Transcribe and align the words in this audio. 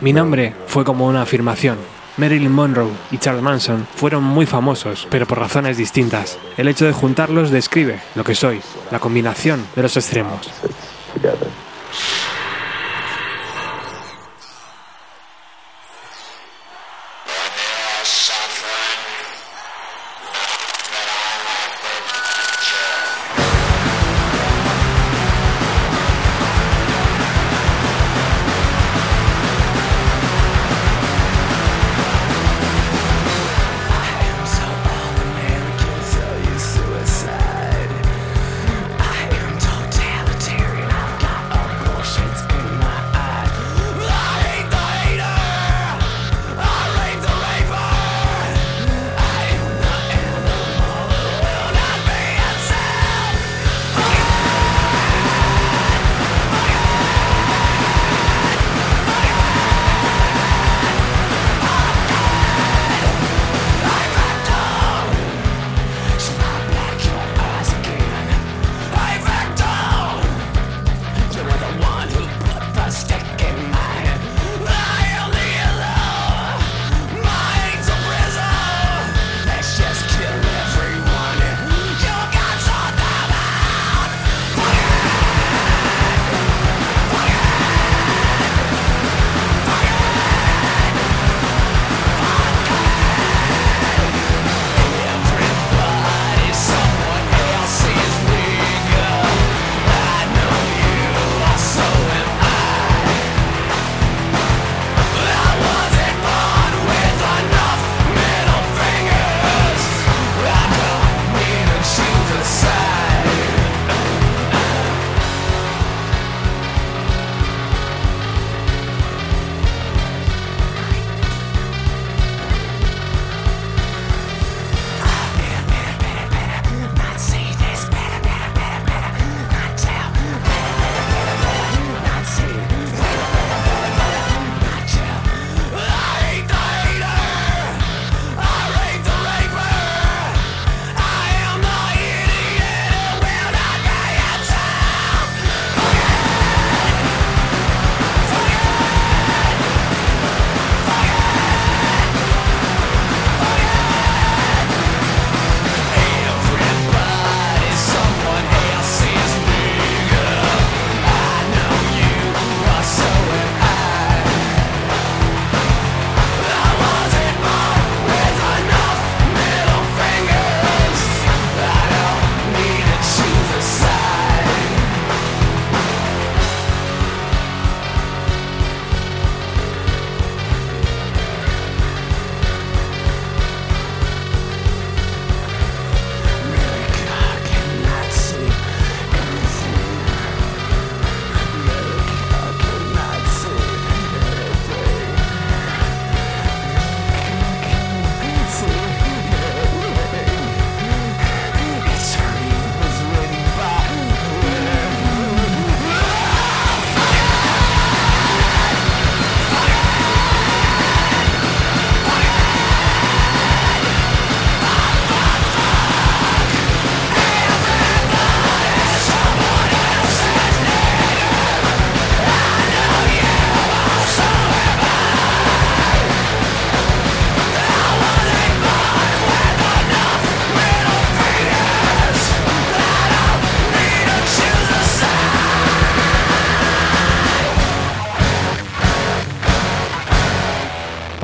Mi 0.00 0.12
nombre 0.12 0.54
fue 0.66 0.84
como 0.84 1.06
una 1.06 1.22
afirmación. 1.22 1.78
Marilyn 2.16 2.52
Monroe 2.52 2.90
y 3.12 3.18
Charles 3.18 3.42
Manson 3.42 3.86
fueron 3.94 4.24
muy 4.24 4.44
famosos, 4.44 5.06
pero 5.10 5.26
por 5.26 5.38
razones 5.38 5.76
distintas. 5.76 6.38
El 6.56 6.68
hecho 6.68 6.84
de 6.84 6.92
juntarlos 6.92 7.50
describe 7.50 8.00
lo 8.16 8.24
que 8.24 8.34
soy, 8.34 8.60
la 8.90 8.98
combinación 8.98 9.64
de 9.76 9.82
los 9.82 9.96
extremos. 9.96 10.50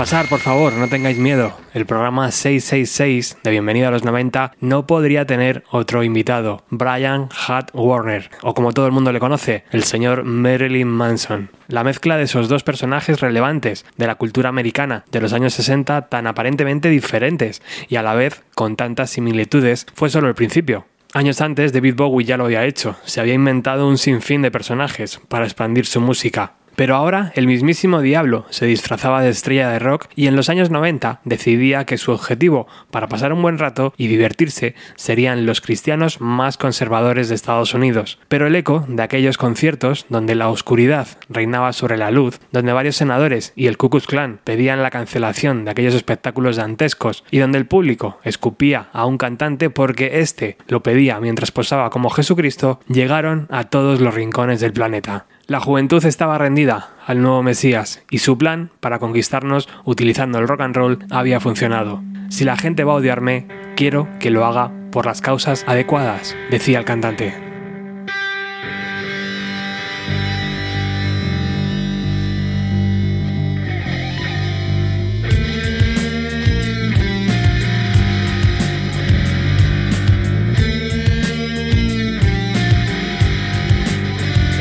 Pasar, 0.04 0.28
por 0.28 0.41
favor, 0.41 0.75
no 0.75 0.87
tengáis 0.87 1.16
miedo. 1.16 1.56
El 1.72 1.87
programa 1.87 2.31
666 2.31 3.38
de 3.42 3.50
Bienvenido 3.50 3.88
a 3.88 3.91
los 3.91 4.04
90 4.04 4.53
no 4.60 4.87
podría 4.87 5.25
tener 5.25 5.65
otro 5.70 6.03
invitado, 6.03 6.62
Brian 6.69 7.31
Hutt 7.48 7.70
Warner, 7.72 8.28
o 8.42 8.53
como 8.53 8.74
todo 8.74 8.84
el 8.84 8.92
mundo 8.92 9.12
le 9.12 9.18
conoce, 9.18 9.65
el 9.71 9.83
señor 9.83 10.24
Marilyn 10.24 10.89
Manson. 10.89 11.48
La 11.68 11.84
mezcla 11.84 12.18
de 12.18 12.24
esos 12.24 12.51
dos 12.51 12.65
personajes 12.65 13.21
relevantes 13.21 13.86
de 13.97 14.06
la 14.06 14.16
cultura 14.16 14.51
americana 14.51 15.06
de 15.10 15.22
los 15.22 15.33
años 15.33 15.54
60 15.54 16.03
tan 16.10 16.27
aparentemente 16.27 16.91
diferentes 16.91 17.62
y 17.89 17.97
a 17.97 18.03
la 18.03 18.12
vez 18.12 18.42
con 18.54 18.77
tantas 18.77 19.09
similitudes 19.09 19.86
fue 19.95 20.10
solo 20.10 20.28
el 20.28 20.34
principio. 20.34 20.84
Años 21.15 21.41
antes, 21.41 21.72
David 21.72 21.95
Bowie 21.95 22.27
ya 22.27 22.36
lo 22.36 22.45
había 22.45 22.66
hecho, 22.66 22.95
se 23.04 23.22
había 23.22 23.33
inventado 23.33 23.89
un 23.89 23.97
sinfín 23.97 24.42
de 24.42 24.50
personajes 24.50 25.18
para 25.28 25.47
expandir 25.47 25.86
su 25.86 26.03
música, 26.03 26.53
pero 26.76 26.97
ahora 26.97 27.32
el 27.34 27.47
mismísimo 27.47 28.00
diablo 28.00 28.47
se 28.50 28.66
disfrazaba 28.66 29.22
de 29.22 29.30
estrella 29.30 29.68
de 29.68 29.78
rock 29.78 30.06
y 30.15 30.26
en 30.26 30.36
los 30.36 30.48
años 30.48 30.71
90 30.71 31.21
decidía 31.24 31.84
que 31.84 31.98
su 31.98 32.12
objetivo 32.12 32.66
para 32.91 33.09
pasar 33.09 33.32
un 33.32 33.42
buen 33.42 33.59
rato 33.59 33.94
y 33.97 34.06
divertirse 34.06 34.74
serían 34.97 35.47
los 35.47 35.60
cristianos 35.60 36.21
más 36.21 36.56
conservadores 36.56 37.28
de 37.28 37.34
Estados 37.34 37.74
Unidos. 37.74 38.18
Pero 38.28 38.47
el 38.47 38.56
eco 38.56 38.84
de 38.88 39.03
aquellos 39.03 39.38
conciertos 39.38 40.06
donde 40.09 40.34
la 40.34 40.48
oscuridad 40.48 41.09
reinaba 41.28 41.72
sobre 41.72 41.97
la 41.97 42.10
luz, 42.10 42.41
donde 42.53 42.72
varios 42.72 42.97
senadores 42.97 43.53
y 43.56 43.66
el 43.66 43.76
Ku 43.76 43.91
Klux 43.91 44.06
Klan 44.06 44.41
pedían 44.44 44.82
la 44.82 44.91
cancelación 44.91 45.65
de 45.65 45.71
aquellos 45.71 45.94
espectáculos 45.94 46.56
dantescos 46.56 47.24
y 47.30 47.38
donde 47.38 47.59
el 47.59 47.66
público 47.66 48.18
escupía 48.24 48.88
a 48.92 49.06
un 49.06 49.18
cantante 49.18 49.71
porque 49.71 50.21
éste 50.21 50.56
lo 50.68 50.82
pedía 50.82 51.21
mientras 51.21 51.50
posaba 51.50 51.91
como 51.91 52.10
Jesucristo, 52.10 52.80
llegaron 52.88 53.47
a 53.50 53.65
todos 53.65 54.00
los 54.00 54.15
rincones 54.15 54.60
del 54.60 54.72
planeta. 54.72 55.26
La 55.47 55.61
juventud 55.61 56.03
estaba 56.07 56.39
rendida 56.39 56.89
al 57.07 57.21
nuevo 57.21 57.43
Mesías 57.43 58.03
y 58.09 58.19
su 58.19 58.39
plan 58.39 58.71
para 58.81 58.99
conquistarnos 58.99 59.69
utilizando 59.85 60.39
el 60.39 60.49
rock 60.49 60.63
and 60.63 60.75
roll 60.75 60.99
había 61.11 61.39
funcionado. 61.39 62.03
Si 62.31 62.45
la 62.45 62.57
gente 62.57 62.83
va 62.83 62.93
a 62.93 62.97
odiarme, 62.97 63.47
quiero 63.77 64.09
que 64.21 64.31
lo 64.31 64.47
haga 64.47 64.73
por 64.91 65.05
las 65.05 65.21
causas 65.21 65.65
adecuadas, 65.69 66.35
decía 66.51 66.79
el 66.79 66.87
cantante. 66.87 67.53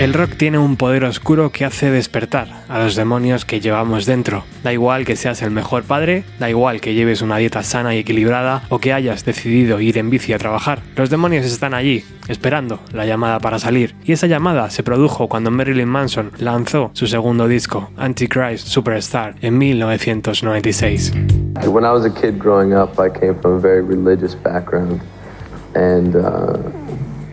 El 0.03 0.13
rock 0.13 0.31
tiene 0.35 0.57
un 0.57 0.75
poder 0.75 1.05
oscuro 1.05 1.53
que 1.53 1.63
hace 1.63 1.89
despertar 1.89 2.49
a 2.67 2.77
los 2.77 2.97
demonios 2.97 3.45
que 3.45 3.61
llevamos 3.61 4.05
dentro. 4.05 4.43
Da 4.61 4.73
igual 4.73 5.05
que 5.05 5.15
seas 5.15 5.41
el 5.41 5.49
mejor 5.49 5.83
padre, 5.83 6.25
da 6.41 6.49
igual 6.49 6.81
que 6.81 6.93
lleves 6.93 7.21
una 7.21 7.37
dieta 7.37 7.63
sana 7.63 7.95
y 7.95 7.99
equilibrada 7.99 8.63
o 8.67 8.79
que 8.79 8.91
hayas 8.91 9.23
decidido 9.23 9.79
ir 9.79 9.97
en 9.97 10.09
bici 10.09 10.33
a 10.33 10.37
trabajar. 10.39 10.81
Los 10.97 11.09
demonios 11.09 11.45
están 11.45 11.73
allí, 11.73 12.03
esperando 12.27 12.81
la 12.91 13.05
llamada 13.05 13.39
para 13.39 13.59
salir. 13.59 13.95
Y 14.03 14.11
esa 14.11 14.27
llamada 14.27 14.69
se 14.71 14.83
produjo 14.83 15.29
cuando 15.29 15.51
Marilyn 15.51 15.87
Manson 15.87 16.31
lanzó 16.37 16.91
su 16.91 17.07
segundo 17.07 17.47
disco, 17.47 17.89
Antichrist 17.95 18.67
Superstar, 18.67 19.35
en 19.39 19.57
1996. 19.57 21.13
When 21.65 21.85
I 21.85 21.93
was 21.93 22.05
a 22.05 22.13
kid 22.13 22.37
growing 22.37 22.73
up, 22.73 22.99
I 22.99 23.09
came 23.09 23.35
from 23.35 23.53
a 23.53 23.59
very 23.59 23.81
religious 23.81 24.35
background 24.35 24.99
and 25.75 26.17
uh, 26.17 26.57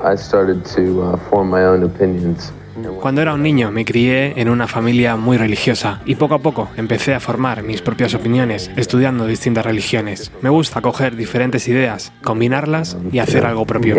I 0.08 0.16
started 0.16 0.64
to 0.76 1.02
uh, 1.02 1.16
form 1.28 1.50
my 1.50 1.64
own 1.64 1.82
opinions. 1.82 2.52
Cuando 3.00 3.22
era 3.22 3.34
un 3.34 3.42
niño 3.42 3.70
me 3.70 3.84
crié 3.84 4.40
en 4.40 4.48
una 4.48 4.66
familia 4.66 5.16
muy 5.16 5.36
religiosa 5.36 6.00
y 6.04 6.14
poco 6.14 6.34
a 6.34 6.38
poco 6.38 6.68
empecé 6.76 7.14
a 7.14 7.20
formar 7.20 7.62
mis 7.62 7.82
propias 7.82 8.14
opiniones 8.14 8.70
estudiando 8.76 9.26
distintas 9.26 9.64
religiones. 9.64 10.32
Me 10.42 10.50
gusta 10.50 10.80
coger 10.80 11.16
diferentes 11.16 11.68
ideas, 11.68 12.12
combinarlas 12.22 12.96
y 13.12 13.18
hacer 13.18 13.46
algo 13.46 13.66
propio. 13.66 13.94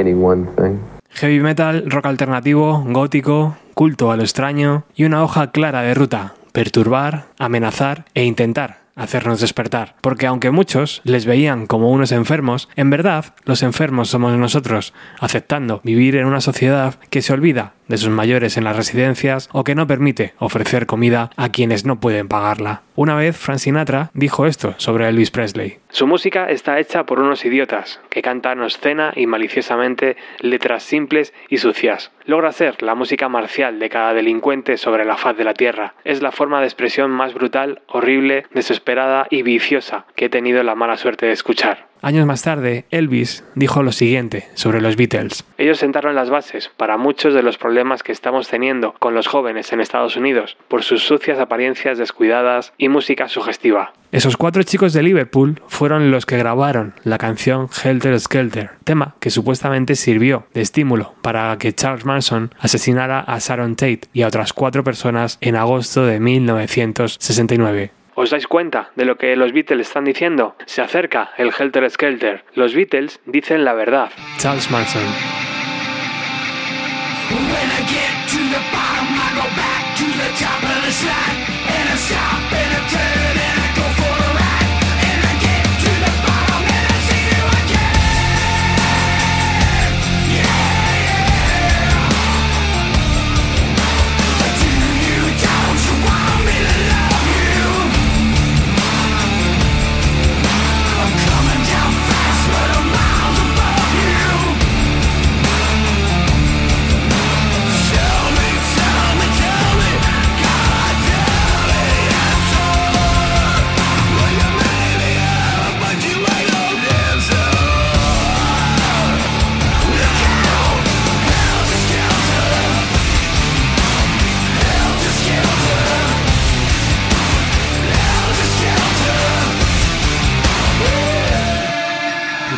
Heavy 1.13 1.39
metal, 1.41 1.83
rock 1.89 2.05
alternativo, 2.05 2.83
gótico, 2.87 3.57
culto 3.73 4.11
a 4.11 4.17
lo 4.17 4.23
extraño 4.23 4.85
y 4.95 5.03
una 5.03 5.23
hoja 5.23 5.51
clara 5.51 5.81
de 5.81 5.93
ruta, 5.93 6.35
perturbar, 6.53 7.25
amenazar 7.37 8.05
e 8.13 8.23
intentar 8.23 8.81
hacernos 8.95 9.41
despertar. 9.41 9.95
Porque 10.01 10.27
aunque 10.27 10.51
muchos 10.51 11.01
les 11.03 11.25
veían 11.25 11.67
como 11.67 11.91
unos 11.91 12.11
enfermos, 12.11 12.69
en 12.75 12.89
verdad 12.89 13.33
los 13.45 13.63
enfermos 13.63 14.09
somos 14.09 14.37
nosotros, 14.37 14.93
aceptando 15.19 15.81
vivir 15.83 16.15
en 16.15 16.25
una 16.25 16.41
sociedad 16.41 16.95
que 17.09 17.21
se 17.21 17.33
olvida 17.33 17.73
de 17.91 17.97
sus 17.97 18.09
mayores 18.09 18.57
en 18.57 18.63
las 18.63 18.75
residencias 18.75 19.49
o 19.51 19.63
que 19.63 19.75
no 19.75 19.85
permite 19.85 20.33
ofrecer 20.39 20.88
comida 20.88 21.29
a 21.38 21.49
quienes 21.49 21.85
no 21.85 21.99
pueden 21.99 22.27
pagarla. 22.27 22.81
Una 22.95 23.15
vez 23.15 23.38
Frank 23.38 23.59
Sinatra 23.59 24.09
dijo 24.13 24.47
esto 24.47 24.73
sobre 24.77 25.07
Elvis 25.07 25.31
Presley. 25.31 25.77
Su 25.89 26.07
música 26.07 26.49
está 26.49 26.79
hecha 26.79 27.05
por 27.05 27.19
unos 27.19 27.45
idiotas 27.45 27.99
que 28.09 28.21
cantan 28.21 28.61
obscena 28.61 29.11
y 29.15 29.27
maliciosamente 29.27 30.17
letras 30.39 30.83
simples 30.83 31.33
y 31.49 31.57
sucias. 31.57 32.11
Logra 32.25 32.51
ser 32.51 32.81
la 32.81 32.95
música 32.95 33.29
marcial 33.29 33.79
de 33.79 33.89
cada 33.89 34.13
delincuente 34.13 34.77
sobre 34.77 35.05
la 35.05 35.17
faz 35.17 35.38
de 35.38 35.43
la 35.43 35.53
tierra. 35.53 35.93
Es 36.03 36.21
la 36.21 36.31
forma 36.31 36.59
de 36.61 36.67
expresión 36.67 37.11
más 37.11 37.33
brutal, 37.33 37.81
horrible, 37.88 38.45
desesperada 38.53 39.27
y 39.29 39.43
viciosa 39.43 40.05
que 40.15 40.25
he 40.25 40.29
tenido 40.29 40.63
la 40.63 40.75
mala 40.75 40.97
suerte 40.97 41.25
de 41.25 41.33
escuchar. 41.33 41.90
Años 42.03 42.25
más 42.25 42.42
tarde, 42.42 42.86
Elvis 42.89 43.44
dijo 43.53 43.83
lo 43.83 43.92
siguiente 43.92 44.48
sobre 44.56 44.81
los 44.81 44.95
Beatles. 44.95 45.44
Ellos 45.59 45.77
sentaron 45.77 46.15
las 46.15 46.31
bases 46.31 46.71
para 46.75 46.98
muchos 46.98 47.36
de 47.36 47.44
los 47.44 47.59
problemas 47.59 48.01
que 48.01 48.12
estamos 48.12 48.48
teniendo 48.48 48.94
con 48.98 49.13
los 49.13 49.27
jóvenes 49.27 49.71
en 49.71 49.81
Estados 49.81 50.15
Unidos 50.15 50.57
por 50.68 50.81
sus 50.81 51.03
sucias 51.03 51.38
apariencias 51.38 52.00
descuidadas 52.00 52.74
y 52.80 52.89
música 52.89 53.27
sugestiva. 53.27 53.94
Esos 54.12 54.36
cuatro 54.36 54.63
chicos 54.63 54.94
de 54.94 55.03
Liverpool 55.03 55.62
fueron 55.68 56.09
los 56.09 56.25
que 56.25 56.38
grabaron 56.38 56.95
la 57.03 57.19
canción 57.19 57.69
Helter 57.83 58.19
Skelter, 58.19 58.71
tema 58.83 59.15
que 59.19 59.30
supuestamente 59.30 59.95
sirvió 59.95 60.48
de 60.56 60.62
estímulo 60.62 61.13
para 61.21 61.56
que 61.59 61.74
Charles 61.74 62.03
Manson 62.03 62.53
asesinara 62.59 63.21
a 63.21 63.38
Sharon 63.38 63.75
Tate 63.75 64.01
y 64.12 64.24
a 64.24 64.27
otras 64.27 64.53
cuatro 64.53 64.83
personas 64.83 65.38
en 65.39 65.56
agosto 65.56 66.03
de 66.03 66.19
1969. 66.19 67.92
¿Os 68.21 68.29
dais 68.29 68.45
cuenta 68.45 68.91
de 68.95 69.06
lo 69.06 69.18
que 69.18 69.35
los 69.35 69.51
Beatles 69.51 69.88
están 69.88 70.06
diciendo? 70.06 70.56
Se 70.68 70.83
acerca 70.83 71.31
el 71.39 71.51
Helter 71.57 71.89
Skelter. 71.89 72.45
Los 72.53 72.75
Beatles 72.75 73.19
dicen 73.25 73.65
la 73.65 73.73
verdad. 73.73 74.12
Charles 74.38 74.69
Manson. 74.69 75.01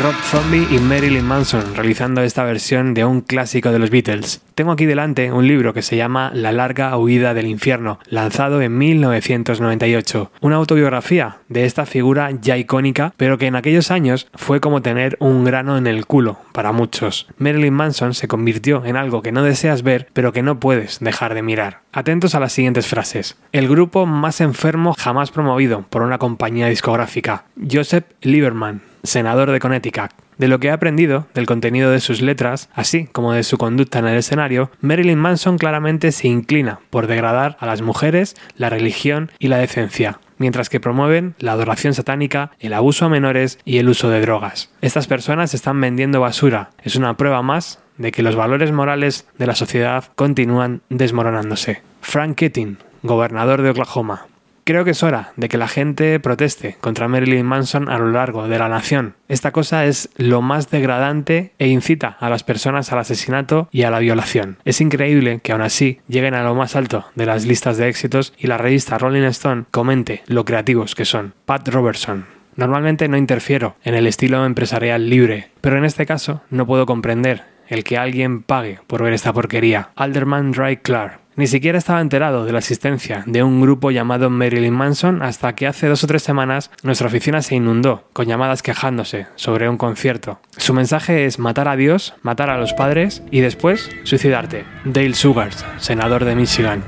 Rob 0.04 0.16
Zombie 0.16 0.68
y 0.70 0.80
Marilyn 0.80 1.24
Manson 1.24 1.76
realizando 1.76 2.24
esta 2.24 2.44
versión 2.44 2.94
de 2.94 3.06
un 3.06 3.22
clásico 3.22 3.72
de 3.72 3.80
los 3.80 3.90
Beatles. 3.90 4.42
Tengo 4.54 4.74
aquí 4.74 4.86
delante 4.86 5.32
un 5.32 5.48
libro 5.48 5.74
que 5.74 5.82
se 5.82 5.96
llama 5.96 6.30
La 6.34 6.52
larga 6.52 6.98
huida 6.98 7.34
del 7.34 7.48
infierno, 7.48 8.00
lanzado 8.10 8.62
en 8.62 8.78
1998. 8.78 10.30
Una 10.42 10.58
autobiografía 10.58 11.38
de 11.48 11.64
esta 11.64 11.86
figura 11.86 12.32
ya 12.32 12.58
icónica, 12.58 13.14
pero 13.16 13.38
que 13.38 13.48
en 13.48 13.56
aquellos 13.56 13.92
años 13.92 14.28
fue 14.34 14.60
como 14.60 14.82
tener 14.82 15.16
un 15.22 15.46
grano 15.46 15.78
en 15.78 15.88
el 15.88 16.06
culo 16.06 16.38
para 16.52 16.74
muchos. 16.74 17.28
Marilyn 17.38 17.74
Manson 17.74 18.14
se 18.14 18.28
convirtió 18.28 18.84
en 18.84 18.98
algo 18.98 19.22
que 19.22 19.32
no 19.32 19.42
deseas 19.42 19.84
ver, 19.84 20.10
pero 20.12 20.34
que 20.34 20.44
no 20.44 20.60
puedes 20.60 21.00
dejar 21.00 21.34
de 21.34 21.44
mirar. 21.44 21.80
Atentos 21.94 22.36
a 22.36 22.42
las 22.42 22.52
siguientes 22.52 22.88
frases. 22.88 23.38
El 23.54 23.70
grupo 23.70 24.06
más 24.06 24.42
enfermo 24.42 24.96
jamás 25.00 25.32
promovido 25.32 25.86
por 25.90 26.02
una 26.02 26.18
compañía 26.18 26.68
discográfica. 26.68 27.46
Joseph 27.72 28.04
Lieberman 28.22 28.93
senador 29.04 29.52
de 29.52 29.60
Connecticut. 29.60 30.12
De 30.38 30.48
lo 30.48 30.60
que 30.60 30.72
ha 30.72 30.74
aprendido 30.74 31.28
del 31.34 31.46
contenido 31.46 31.92
de 31.92 32.00
sus 32.00 32.22
letras, 32.22 32.70
así 32.74 33.06
como 33.06 33.34
de 33.34 33.44
su 33.44 33.58
conducta 33.58 34.00
en 34.00 34.08
el 34.08 34.18
escenario, 34.18 34.72
Marilyn 34.82 35.20
Manson 35.20 35.58
claramente 35.58 36.12
se 36.12 36.28
inclina 36.28 36.80
por 36.90 37.08
degradar 37.08 37.56
a 37.60 37.66
las 37.66 37.82
mujeres, 37.82 38.36
la 38.58 38.70
religión 38.70 39.32
y 39.38 39.50
la 39.50 39.58
decencia, 39.58 40.20
mientras 40.38 40.70
que 40.70 40.80
promueven 40.80 41.36
la 41.38 41.52
adoración 41.52 41.94
satánica, 41.94 42.52
el 42.60 42.74
abuso 42.74 43.06
a 43.06 43.10
menores 43.10 43.60
y 43.64 43.78
el 43.78 43.90
uso 43.90 44.10
de 44.10 44.22
drogas. 44.22 44.72
Estas 44.82 45.08
personas 45.08 45.54
están 45.54 45.80
vendiendo 45.80 46.20
basura. 46.20 46.72
Es 46.82 46.96
una 46.96 47.16
prueba 47.16 47.42
más 47.42 47.80
de 47.98 48.12
que 48.12 48.24
los 48.24 48.36
valores 48.36 48.72
morales 48.72 49.28
de 49.38 49.48
la 49.48 49.56
sociedad 49.56 50.06
continúan 50.16 50.82
desmoronándose. 50.90 51.84
Frank 52.02 52.36
Keating, 52.36 52.78
gobernador 53.04 53.62
de 53.62 53.70
Oklahoma, 53.70 54.26
Creo 54.66 54.86
que 54.86 54.92
es 54.92 55.04
hora 55.04 55.34
de 55.36 55.50
que 55.50 55.58
la 55.58 55.68
gente 55.68 56.20
proteste 56.22 56.78
contra 56.80 57.10
Marilyn 57.10 57.46
Manson 57.46 57.90
a 57.90 57.98
lo 57.98 58.12
largo 58.12 58.48
de 58.48 58.58
la 58.58 58.70
nación. 58.70 59.16
Esta 59.28 59.52
cosa 59.52 59.86
es 59.86 60.10
lo 60.16 60.42
más 60.42 60.72
degradante 60.72 61.52
e 61.60 61.68
incita 61.68 62.16
a 62.22 62.30
las 62.30 62.44
personas 62.44 62.92
al 62.94 63.00
asesinato 63.00 63.68
y 63.74 63.84
a 63.84 63.92
la 63.92 64.00
violación. 64.00 64.58
Es 64.64 64.80
increíble 64.80 65.42
que 65.44 65.52
aún 65.52 65.64
así 65.64 66.00
lleguen 66.08 66.34
a 66.34 66.44
lo 66.44 66.56
más 66.56 66.78
alto 66.78 67.06
de 67.16 67.26
las 67.26 67.46
listas 67.46 67.76
de 67.76 67.90
éxitos 67.90 68.34
y 68.38 68.48
la 68.48 68.58
revista 68.58 68.98
Rolling 68.98 69.24
Stone 69.24 69.66
comente 69.70 70.24
lo 70.28 70.46
creativos 70.46 70.96
que 70.96 71.04
son. 71.04 71.34
Pat 71.46 71.68
Robertson. 71.68 72.26
Normalmente 72.56 73.10
no 73.10 73.18
interfiero 73.18 73.76
en 73.84 73.96
el 73.96 74.08
estilo 74.08 74.46
empresarial 74.46 75.10
libre, 75.10 75.50
pero 75.60 75.78
en 75.78 75.84
este 75.84 76.06
caso 76.06 76.42
no 76.50 76.66
puedo 76.66 76.86
comprender 76.86 77.44
el 77.68 77.84
que 77.84 77.98
alguien 77.98 78.44
pague 78.44 78.80
por 78.88 79.04
ver 79.04 79.14
esta 79.14 79.34
porquería. 79.34 79.90
Alderman 79.96 80.52
Dry 80.52 80.78
Clark 80.78 81.23
Ni 81.36 81.48
siquiera 81.48 81.78
estaba 81.78 82.02
enterado 82.02 82.46
de 82.46 82.52
la 82.52 82.60
existencia 82.60 83.24
de 83.26 83.42
un 83.42 83.60
grupo 83.60 83.90
llamado 83.90 84.30
Marilyn 84.30 84.74
Manson 84.74 85.24
hasta 85.24 85.54
que 85.56 85.66
hace 85.66 85.88
dos 85.88 86.04
o 86.04 86.08
tres 86.08 86.22
semanas 86.22 86.70
nuestra 86.84 87.08
oficina 87.08 87.42
se 87.42 87.56
inundó 87.56 88.08
con 88.14 88.28
llamadas 88.28 88.62
quejándose 88.62 89.28
sobre 89.36 89.68
un 89.68 89.78
concierto. 89.78 90.40
Su 90.58 90.74
mensaje 90.74 91.26
es 91.26 91.40
matar 91.40 91.68
a 91.68 91.76
Dios, 91.76 92.14
matar 92.22 92.50
a 92.50 92.58
los 92.58 92.74
padres 92.74 93.24
y 93.32 93.42
después 93.42 93.90
suicidarte. 94.04 94.66
Dale 94.86 95.16
Sugars, 95.16 95.66
senador 95.78 96.24
de 96.26 96.36
Michigan. 96.36 96.84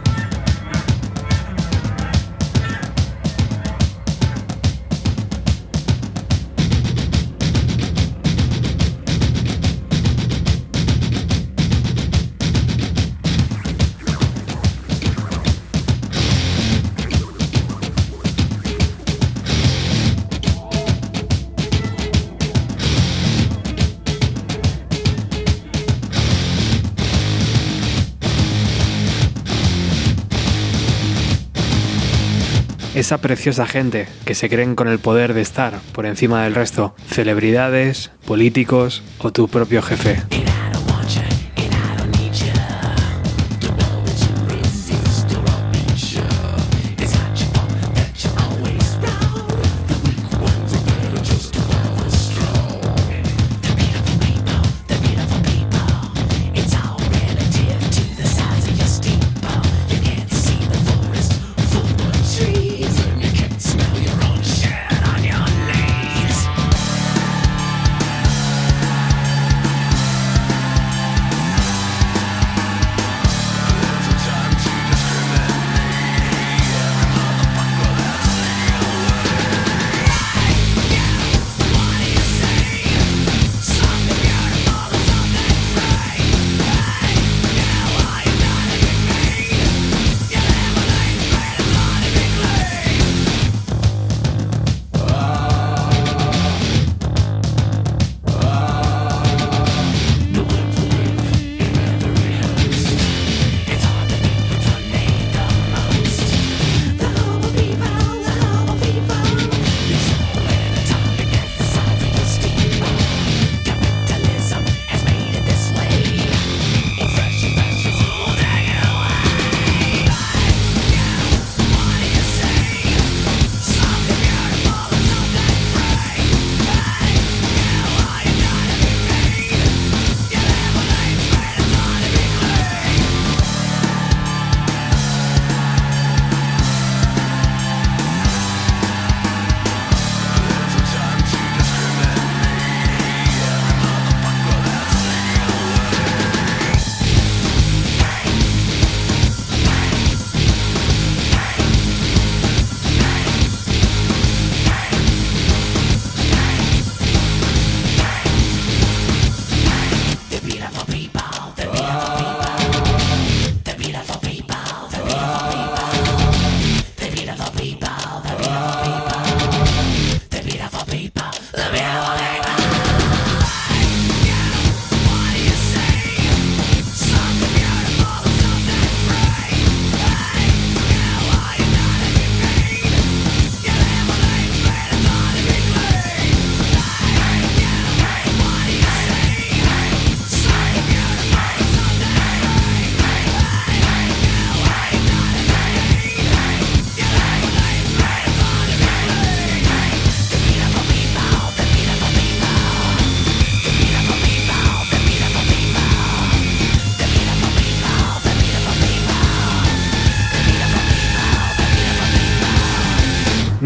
Esa 33.05 33.19
preciosa 33.19 33.67
gente 33.67 34.07
que 34.25 34.33
se 34.33 34.49
creen 34.49 34.73
con 34.73 34.87
el 34.87 34.97
poder 34.97 35.35
de 35.35 35.41
estar 35.41 35.79
por 35.91 36.07
encima 36.07 36.43
del 36.43 36.55
resto, 36.55 36.95
celebridades, 37.07 38.09
políticos 38.25 39.03
o 39.19 39.31
tu 39.31 39.47
propio 39.47 39.83
jefe. 39.83 40.44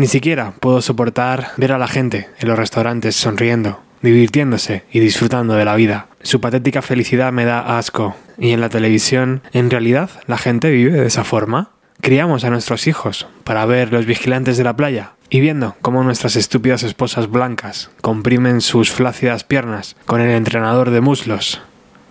Siquiera 0.10 0.54
puedo 0.60 0.82
soportar 0.82 1.52
ver 1.58 1.72
a 1.72 1.78
la 1.78 1.88
gente 1.88 2.28
en 2.40 2.48
los 2.48 2.58
restaurantes 2.58 3.16
sonriendo, 3.16 3.82
divirtiéndose 4.02 4.84
y 4.92 5.00
disfrutando 5.00 5.54
de 5.56 5.66
la 5.66 5.76
vida. 5.76 6.08
Su 6.22 6.42
patética 6.42 6.82
felicidad 6.82 7.32
me 7.32 7.46
da 7.46 7.78
asco. 7.78 8.16
Y 8.38 8.52
en 8.52 8.62
la 8.62 8.70
televisión, 8.70 9.42
¿en 9.54 9.70
realidad 9.70 10.10
la 10.28 10.38
gente 10.38 10.70
vive 10.70 11.00
de 11.00 11.08
esa 11.08 11.24
forma? 11.24 11.72
Criamos 12.02 12.44
a 12.44 12.50
nuestros 12.50 12.88
hijos 12.88 13.28
para 13.44 13.66
ver 13.66 13.92
los 13.92 14.06
vigilantes 14.06 14.58
de 14.58 14.64
la 14.64 14.76
playa 14.76 15.12
y 15.30 15.42
viendo 15.42 15.76
cómo 15.82 16.04
nuestras 16.04 16.36
estúpidas 16.36 16.84
esposas 16.84 17.30
blancas 17.30 17.90
comprimen 18.02 18.62
sus 18.62 18.92
flácidas 18.92 19.44
piernas 19.44 19.96
con 20.06 20.22
el 20.22 20.32
entrenador 20.32 20.92
de 20.92 21.02
muslos. 21.02 21.62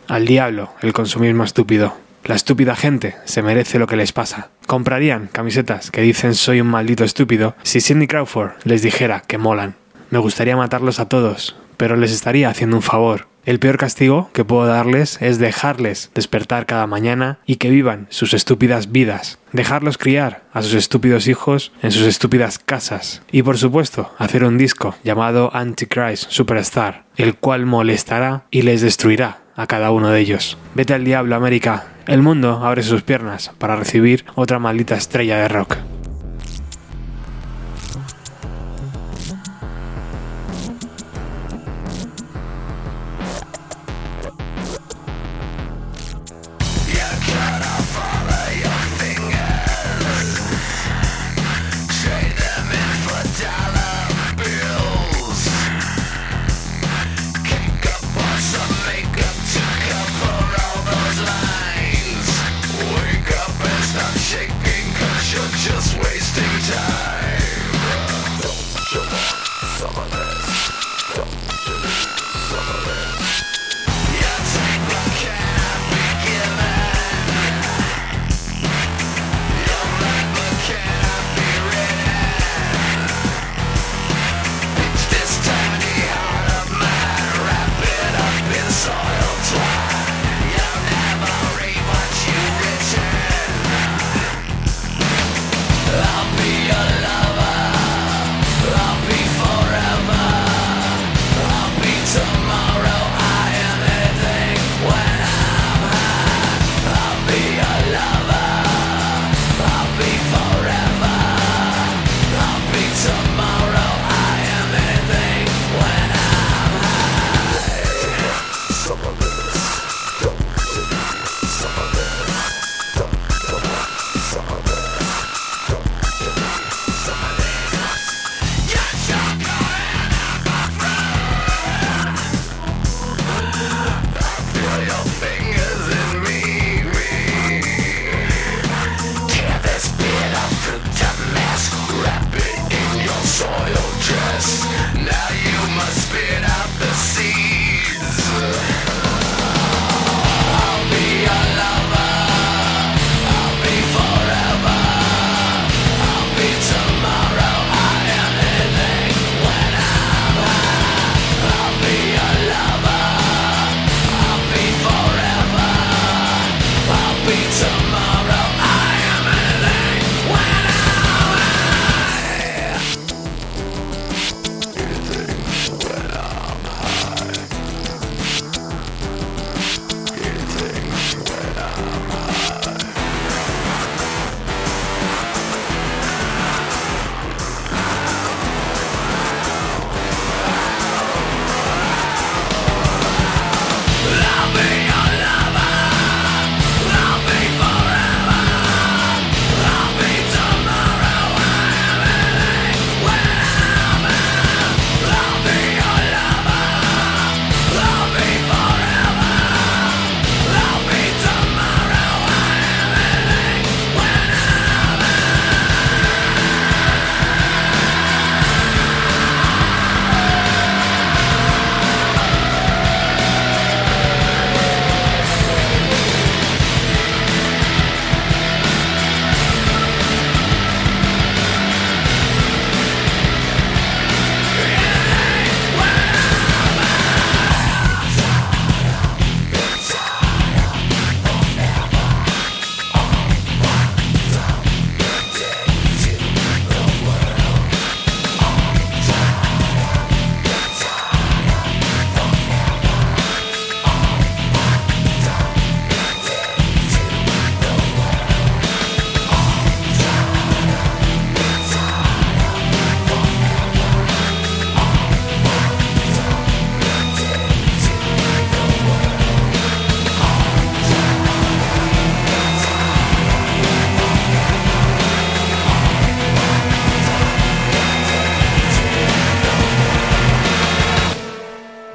Al 0.06 0.26
diablo 0.26 0.70
el 0.82 0.92
consumismo 0.92 1.44
estúpido. 1.44 1.94
La 2.28 2.34
estúpida 2.34 2.76
gente 2.76 3.16
se 3.24 3.40
merece 3.40 3.78
lo 3.78 3.86
que 3.86 3.96
les 3.96 4.12
pasa. 4.12 4.50
Comprarían 4.66 5.30
camisetas 5.32 5.90
que 5.90 6.02
dicen 6.02 6.34
soy 6.34 6.60
un 6.60 6.66
maldito 6.66 7.02
estúpido 7.02 7.56
si 7.62 7.80
Sidney 7.80 8.06
Crawford 8.06 8.50
les 8.64 8.82
dijera 8.82 9.22
que 9.26 9.38
molan. 9.38 9.76
Me 10.10 10.18
gustaría 10.18 10.54
matarlos 10.54 11.00
a 11.00 11.08
todos, 11.08 11.56
pero 11.78 11.96
les 11.96 12.12
estaría 12.12 12.50
haciendo 12.50 12.76
un 12.76 12.82
favor. 12.82 13.28
El 13.46 13.58
peor 13.58 13.78
castigo 13.78 14.28
que 14.34 14.44
puedo 14.44 14.66
darles 14.66 15.16
es 15.22 15.38
dejarles 15.38 16.10
despertar 16.14 16.66
cada 16.66 16.86
mañana 16.86 17.38
y 17.46 17.56
que 17.56 17.70
vivan 17.70 18.06
sus 18.10 18.34
estúpidas 18.34 18.92
vidas. 18.92 19.38
Dejarlos 19.54 19.96
criar 19.96 20.42
a 20.52 20.60
sus 20.60 20.74
estúpidos 20.74 21.28
hijos 21.28 21.72
en 21.80 21.92
sus 21.92 22.02
estúpidas 22.02 22.58
casas. 22.58 23.22
Y 23.32 23.42
por 23.42 23.56
supuesto, 23.56 24.12
hacer 24.18 24.44
un 24.44 24.58
disco 24.58 24.94
llamado 25.02 25.50
Antichrist 25.56 26.30
Superstar, 26.30 27.06
el 27.16 27.36
cual 27.36 27.64
molestará 27.64 28.44
y 28.50 28.60
les 28.60 28.82
destruirá 28.82 29.38
a 29.56 29.66
cada 29.66 29.92
uno 29.92 30.10
de 30.10 30.20
ellos. 30.20 30.58
Vete 30.74 30.92
al 30.92 31.06
diablo, 31.06 31.34
América. 31.34 31.86
El 32.08 32.22
mundo 32.22 32.64
abre 32.64 32.82
sus 32.82 33.02
piernas 33.02 33.50
para 33.58 33.76
recibir 33.76 34.24
otra 34.34 34.58
maldita 34.58 34.96
estrella 34.96 35.36
de 35.40 35.48
rock. 35.48 35.76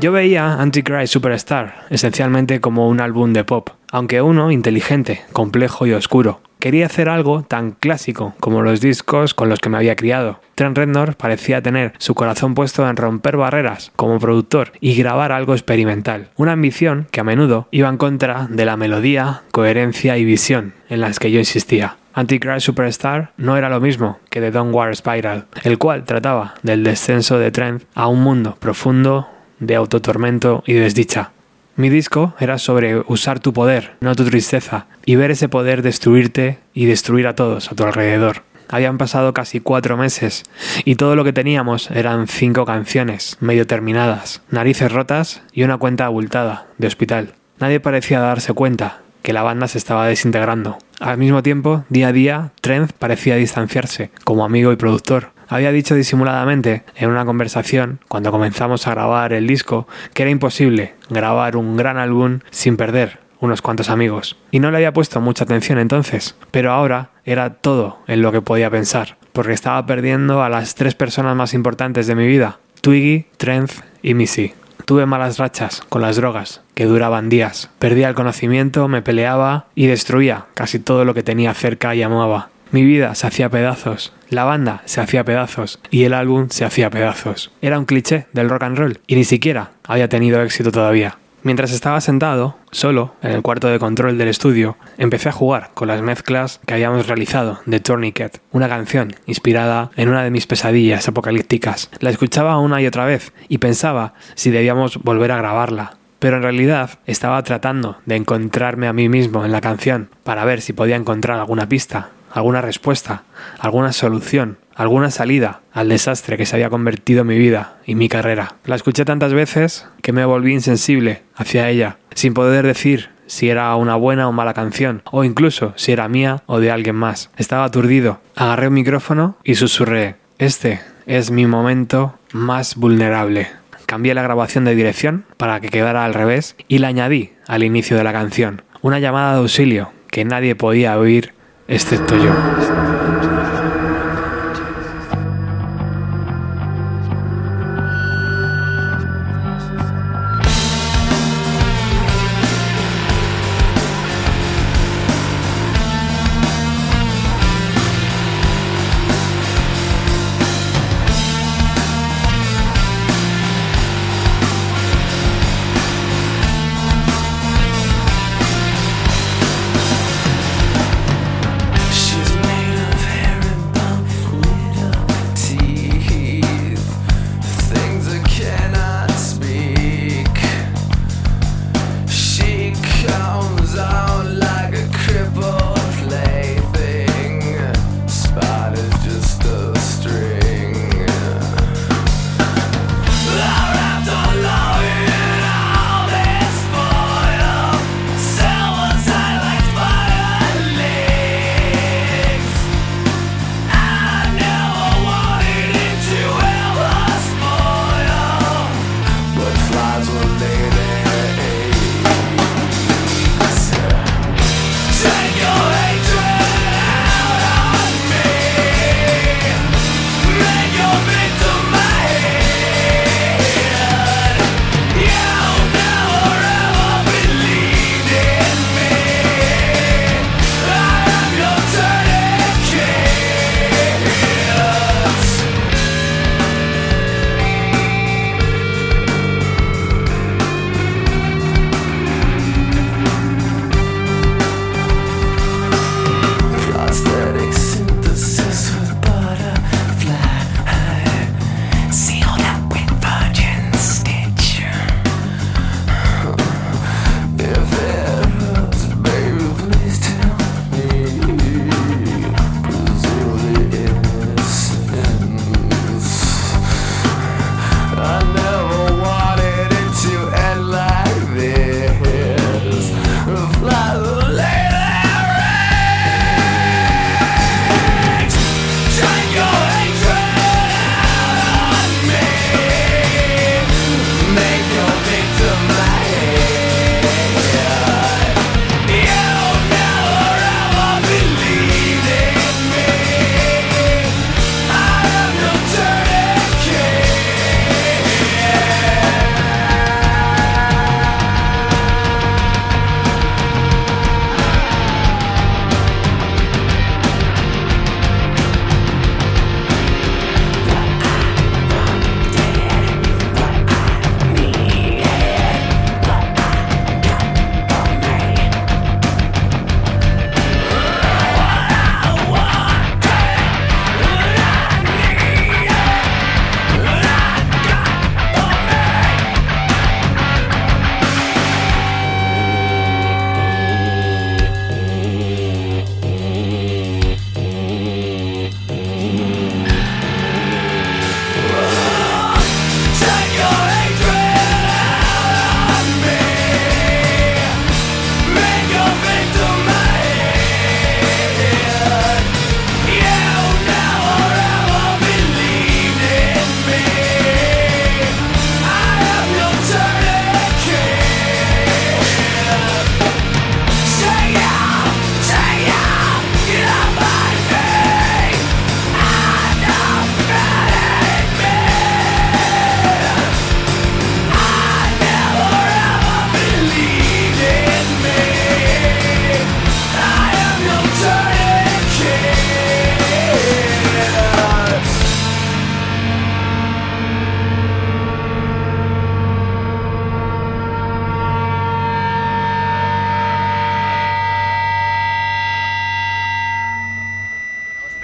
Yo 0.03 0.11
veía 0.11 0.55
Antichrist 0.55 1.13
Superstar 1.13 1.85
esencialmente 1.89 2.59
como 2.59 2.89
un 2.89 2.99
álbum 2.99 3.31
de 3.31 3.45
pop, 3.45 3.69
aunque 3.89 4.21
uno 4.21 4.51
inteligente, 4.51 5.21
complejo 5.31 5.87
y 5.87 5.93
oscuro. 5.93 6.41
Quería 6.59 6.87
hacer 6.87 7.07
algo 7.07 7.43
tan 7.43 7.71
clásico 7.71 8.35
como 8.41 8.63
los 8.63 8.81
discos 8.81 9.33
con 9.33 9.47
los 9.47 9.59
que 9.59 9.69
me 9.69 9.77
había 9.77 9.95
criado. 9.95 10.41
Trent 10.55 10.77
Reznor 10.77 11.15
parecía 11.15 11.61
tener 11.61 11.93
su 11.99 12.15
corazón 12.15 12.53
puesto 12.53 12.85
en 12.85 12.97
romper 12.97 13.37
barreras 13.37 13.93
como 13.95 14.19
productor 14.19 14.73
y 14.81 14.93
grabar 14.95 15.31
algo 15.31 15.53
experimental, 15.53 16.31
una 16.35 16.51
ambición 16.51 17.07
que 17.09 17.21
a 17.21 17.23
menudo 17.23 17.69
iba 17.71 17.87
en 17.87 17.95
contra 17.95 18.47
de 18.49 18.65
la 18.65 18.75
melodía, 18.75 19.43
coherencia 19.53 20.17
y 20.17 20.25
visión 20.25 20.73
en 20.89 20.99
las 20.99 21.17
que 21.17 21.31
yo 21.31 21.39
insistía. 21.39 21.95
Antichrist 22.13 22.65
Superstar 22.65 23.31
no 23.37 23.55
era 23.57 23.69
lo 23.69 23.79
mismo 23.79 24.19
que 24.29 24.41
The 24.41 24.59
War 24.59 24.95
Spiral, 24.95 25.45
el 25.63 25.77
cual 25.77 26.03
trataba 26.03 26.55
del 26.61 26.83
descenso 26.83 27.39
de 27.39 27.51
Trent 27.51 27.83
a 27.95 28.07
un 28.07 28.21
mundo 28.21 28.57
profundo, 28.59 29.29
de 29.65 29.75
autotormento 29.75 30.63
y 30.65 30.73
desdicha. 30.73 31.31
Mi 31.75 31.89
disco 31.89 32.35
era 32.39 32.59
sobre 32.59 32.99
usar 33.07 33.39
tu 33.39 33.51
poder, 33.51 33.95
no 33.99 34.15
tu 34.15 34.25
tristeza, 34.25 34.85
y 35.05 35.15
ver 35.15 35.31
ese 35.31 35.49
poder 35.49 35.81
destruirte 35.81 36.59
y 36.73 36.85
destruir 36.85 37.25
a 37.25 37.35
todos 37.35 37.71
a 37.71 37.75
tu 37.75 37.83
alrededor. 37.83 38.43
Habían 38.69 38.97
pasado 38.97 39.33
casi 39.33 39.59
cuatro 39.59 39.97
meses 39.97 40.43
y 40.85 40.95
todo 40.95 41.15
lo 41.15 41.23
que 41.23 41.33
teníamos 41.33 41.91
eran 41.91 42.27
cinco 42.27 42.65
canciones, 42.65 43.37
medio 43.39 43.67
terminadas, 43.67 44.41
narices 44.49 44.91
rotas 44.91 45.41
y 45.51 45.63
una 45.63 45.77
cuenta 45.77 46.05
abultada, 46.05 46.67
de 46.77 46.87
hospital. 46.87 47.33
Nadie 47.59 47.79
parecía 47.79 48.19
darse 48.19 48.53
cuenta 48.53 49.01
que 49.21 49.33
la 49.33 49.43
banda 49.43 49.67
se 49.67 49.77
estaba 49.77 50.07
desintegrando. 50.07 50.77
Al 50.99 51.17
mismo 51.17 51.41
tiempo, 51.41 51.85
día 51.89 52.09
a 52.09 52.13
día, 52.13 52.51
Trent 52.61 52.91
parecía 52.93 53.35
distanciarse, 53.35 54.11
como 54.23 54.45
amigo 54.45 54.71
y 54.71 54.75
productor, 54.75 55.31
había 55.53 55.71
dicho 55.71 55.95
disimuladamente 55.95 56.83
en 56.95 57.09
una 57.09 57.25
conversación, 57.25 57.99
cuando 58.07 58.31
comenzamos 58.31 58.87
a 58.87 58.91
grabar 58.91 59.33
el 59.33 59.45
disco, 59.45 59.87
que 60.13 60.23
era 60.23 60.31
imposible 60.31 60.95
grabar 61.09 61.55
un 61.55 61.77
gran 61.77 61.97
álbum 61.97 62.39
sin 62.49 62.75
perder 62.75 63.19
unos 63.39 63.61
cuantos 63.61 63.89
amigos. 63.89 64.37
Y 64.51 64.59
no 64.59 64.71
le 64.71 64.77
había 64.77 64.93
puesto 64.93 65.21
mucha 65.21 65.43
atención 65.43 65.77
entonces, 65.77 66.35
pero 66.51 66.71
ahora 66.71 67.11
era 67.25 67.55
todo 67.55 67.99
en 68.07 68.21
lo 68.21 68.31
que 68.31 68.41
podía 68.41 68.69
pensar, 68.69 69.17
porque 69.31 69.53
estaba 69.53 69.85
perdiendo 69.85 70.43
a 70.43 70.49
las 70.49 70.75
tres 70.75 70.95
personas 70.95 71.35
más 71.35 71.53
importantes 71.53 72.07
de 72.07 72.15
mi 72.15 72.25
vida, 72.25 72.59
Twiggy, 72.81 73.27
Trent 73.37 73.71
y 74.01 74.13
Missy. 74.13 74.53
Tuve 74.85 75.05
malas 75.05 75.37
rachas 75.37 75.81
con 75.87 76.01
las 76.01 76.17
drogas, 76.17 76.61
que 76.73 76.85
duraban 76.85 77.29
días. 77.29 77.69
Perdía 77.79 78.09
el 78.09 78.15
conocimiento, 78.15 78.87
me 78.87 79.01
peleaba 79.01 79.67
y 79.75 79.87
destruía 79.87 80.47
casi 80.55 80.79
todo 80.79 81.05
lo 81.05 81.13
que 81.13 81.23
tenía 81.23 81.53
cerca 81.53 81.95
y 81.95 82.01
amaba. 82.01 82.49
Mi 82.73 82.83
vida 82.83 83.13
se 83.13 83.27
hacía 83.27 83.49
pedazos, 83.49 84.13
la 84.29 84.45
banda 84.45 84.81
se 84.85 84.99
hacía 84.99 85.23
pedazos 85.23 85.79
y 85.91 86.05
el 86.05 86.13
álbum 86.15 86.47
se 86.49 86.65
hacía 86.65 86.89
pedazos. 86.89 87.51
Era 87.61 87.77
un 87.77 87.85
cliché 87.85 88.25
del 88.33 88.49
rock 88.49 88.63
and 88.63 88.79
roll 88.79 88.99
y 89.05 89.13
ni 89.13 89.25
siquiera 89.25 89.73
había 89.83 90.09
tenido 90.09 90.41
éxito 90.41 90.71
todavía. 90.71 91.19
Mientras 91.43 91.71
estaba 91.71 92.01
sentado, 92.01 92.57
solo, 92.71 93.13
en 93.21 93.29
el 93.29 93.43
cuarto 93.43 93.67
de 93.67 93.77
control 93.77 94.17
del 94.17 94.27
estudio, 94.27 94.75
empecé 94.97 95.29
a 95.29 95.33
jugar 95.33 95.69
con 95.75 95.87
las 95.87 96.01
mezclas 96.01 96.61
que 96.65 96.73
habíamos 96.73 97.05
realizado 97.05 97.59
de 97.67 97.79
Tourniquet, 97.79 98.41
una 98.51 98.67
canción 98.67 99.13
inspirada 99.27 99.91
en 99.95 100.09
una 100.09 100.23
de 100.23 100.31
mis 100.31 100.47
pesadillas 100.47 101.07
apocalípticas. 101.07 101.91
La 101.99 102.09
escuchaba 102.09 102.57
una 102.57 102.81
y 102.81 102.87
otra 102.87 103.05
vez 103.05 103.33
y 103.49 103.59
pensaba 103.59 104.15
si 104.33 104.49
debíamos 104.49 104.97
volver 104.97 105.31
a 105.31 105.37
grabarla. 105.37 105.97
Pero 106.17 106.37
en 106.37 106.41
realidad 106.41 106.89
estaba 107.05 107.43
tratando 107.43 107.97
de 108.07 108.15
encontrarme 108.15 108.87
a 108.87 108.93
mí 108.93 109.09
mismo 109.09 109.45
en 109.45 109.51
la 109.51 109.61
canción 109.61 110.09
para 110.23 110.43
ver 110.43 110.61
si 110.61 110.73
podía 110.73 110.95
encontrar 110.95 111.37
alguna 111.37 111.69
pista 111.69 112.09
alguna 112.33 112.61
respuesta, 112.61 113.23
alguna 113.59 113.93
solución, 113.93 114.57
alguna 114.75 115.11
salida 115.11 115.61
al 115.71 115.89
desastre 115.89 116.35
que 116.35 116.45
se 116.45 116.55
había 116.55 116.69
convertido 116.69 117.23
mi 117.23 117.37
vida 117.37 117.77
y 117.85 117.95
mi 117.95 118.09
carrera. 118.09 118.55
La 118.65 118.75
escuché 118.75 119.05
tantas 119.05 119.33
veces 119.33 119.87
que 120.01 120.11
me 120.11 120.25
volví 120.25 120.51
insensible 120.51 121.21
hacia 121.35 121.69
ella, 121.69 121.97
sin 122.15 122.33
poder 122.33 122.65
decir 122.65 123.09
si 123.27 123.49
era 123.49 123.75
una 123.75 123.95
buena 123.95 124.27
o 124.27 124.31
mala 124.31 124.53
canción, 124.53 125.01
o 125.11 125.23
incluso 125.23 125.73
si 125.75 125.91
era 125.91 126.09
mía 126.09 126.43
o 126.45 126.59
de 126.59 126.71
alguien 126.71 126.95
más. 126.95 127.29
Estaba 127.37 127.63
aturdido. 127.63 128.19
Agarré 128.35 128.67
un 128.67 128.73
micrófono 128.73 129.37
y 129.43 129.55
susurré, 129.55 130.17
este 130.39 130.81
es 131.05 131.31
mi 131.31 131.45
momento 131.45 132.17
más 132.31 132.75
vulnerable. 132.75 133.47
Cambié 133.85 134.13
la 134.13 134.23
grabación 134.23 134.65
de 134.65 134.75
dirección 134.75 135.25
para 135.37 135.59
que 135.59 135.69
quedara 135.69 136.05
al 136.05 136.13
revés 136.13 136.55
y 136.67 136.79
la 136.79 136.87
añadí 136.87 137.33
al 137.47 137.63
inicio 137.63 137.97
de 137.97 138.03
la 138.03 138.13
canción. 138.13 138.63
Una 138.81 138.99
llamada 138.99 139.33
de 139.33 139.39
auxilio 139.39 139.91
que 140.09 140.25
nadie 140.25 140.55
podía 140.55 140.97
oír 140.97 141.33
excepto 141.67 142.15
yo. 142.15 142.33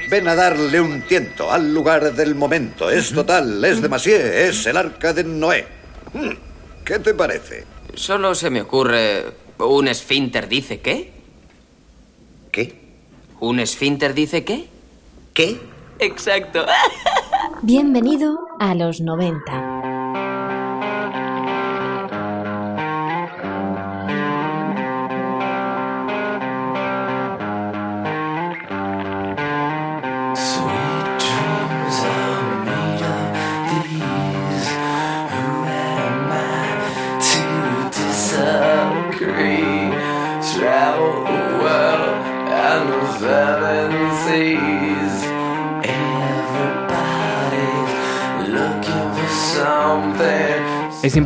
Ven 0.09 0.27
a 0.27 0.33
darle 0.33 0.81
un 0.81 1.03
tiento 1.03 1.51
al 1.51 1.71
lugar 1.71 2.13
del 2.13 2.33
momento. 2.33 2.89
Es 2.89 3.13
total, 3.13 3.63
es 3.63 3.79
demasiado, 3.79 4.23
es 4.23 4.65
el 4.65 4.75
arca 4.75 5.13
de 5.13 5.23
Noé. 5.23 5.67
Hmm, 6.13 6.31
¿Qué 6.83 6.97
te 6.97 7.13
parece? 7.13 7.65
Solo 7.93 8.33
se 8.33 8.49
me 8.49 8.61
ocurre... 8.61 9.25
¿Un 9.59 9.87
esfínter 9.87 10.47
dice 10.47 10.79
qué? 10.79 11.11
¿Qué? 12.51 12.75
¿Un 13.39 13.59
esfínter 13.59 14.13
dice 14.13 14.43
qué? 14.43 14.67
¿Qué? 15.33 15.59
Exacto. 15.99 16.65
Bienvenido 17.61 18.39
a 18.59 18.73
los 18.73 19.01
90. 19.01 19.78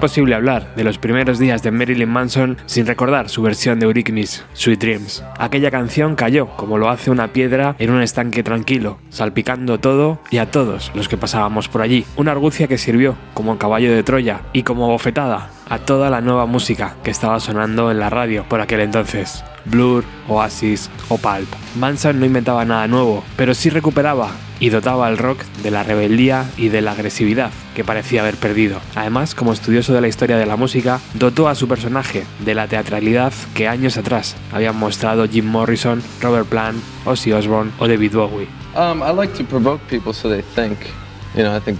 Imposible 0.03 0.35
hablar 0.35 0.75
de 0.75 0.83
los 0.83 0.97
primeros 0.97 1.39
días 1.39 1.63
de 1.63 1.71
Marilyn 1.71 2.09
Manson 2.09 2.57
sin 2.65 2.85
recordar 2.85 3.29
su 3.29 3.41
versión 3.41 3.79
de 3.79 3.85
Eurythmics, 3.85 4.43
Sweet 4.51 4.81
Dreams. 4.81 5.23
Aquella 5.39 5.71
canción 5.71 6.15
cayó 6.15 6.49
como 6.57 6.77
lo 6.77 6.89
hace 6.89 7.09
una 7.09 7.29
piedra 7.29 7.77
en 7.79 7.89
un 7.89 8.01
estanque 8.01 8.43
tranquilo, 8.43 8.97
salpicando 9.07 9.79
todo 9.79 10.19
y 10.29 10.39
a 10.39 10.51
todos 10.51 10.91
los 10.93 11.07
que 11.07 11.15
pasábamos 11.15 11.69
por 11.69 11.81
allí. 11.81 12.03
Una 12.17 12.33
argucia 12.33 12.67
que 12.67 12.77
sirvió 12.77 13.15
como 13.33 13.57
caballo 13.57 13.93
de 13.93 14.03
Troya 14.03 14.41
y 14.51 14.63
como 14.63 14.89
bofetada 14.89 15.51
a 15.69 15.79
toda 15.79 16.09
la 16.09 16.21
nueva 16.21 16.45
música 16.45 16.95
que 17.03 17.11
estaba 17.11 17.39
sonando 17.39 17.91
en 17.91 17.99
la 17.99 18.09
radio 18.09 18.45
por 18.47 18.61
aquel 18.61 18.81
entonces. 18.81 19.43
Blur, 19.65 20.03
Oasis 20.27 20.89
o 21.09 21.17
Pulp. 21.17 21.47
Manson 21.79 22.19
no 22.19 22.25
inventaba 22.25 22.65
nada 22.65 22.87
nuevo, 22.87 23.23
pero 23.37 23.53
sí 23.53 23.69
recuperaba 23.69 24.31
y 24.59 24.69
dotaba 24.69 25.07
al 25.07 25.17
rock 25.17 25.43
de 25.61 25.71
la 25.71 25.83
rebeldía 25.83 26.49
y 26.57 26.69
de 26.69 26.81
la 26.81 26.91
agresividad 26.91 27.51
que 27.75 27.83
parecía 27.83 28.21
haber 28.21 28.35
perdido. 28.35 28.79
Además, 28.95 29.35
como 29.35 29.51
estudioso 29.51 29.93
de 29.93 30.01
la 30.01 30.07
historia 30.07 30.37
de 30.37 30.45
la 30.45 30.55
música, 30.55 30.99
dotó 31.15 31.49
a 31.49 31.55
su 31.55 31.67
personaje 31.67 32.23
de 32.45 32.55
la 32.55 32.67
teatralidad 32.67 33.33
que 33.53 33.67
años 33.67 33.97
atrás 33.97 34.35
habían 34.51 34.77
mostrado 34.77 35.27
Jim 35.27 35.45
Morrison, 35.45 36.01
Robert 36.21 36.47
Plant, 36.47 36.81
Ozzy 37.05 37.33
Osbourne 37.33 37.71
o 37.79 37.87
David 37.87 38.13
Bowie. 38.13 38.47
Um. 38.75 39.01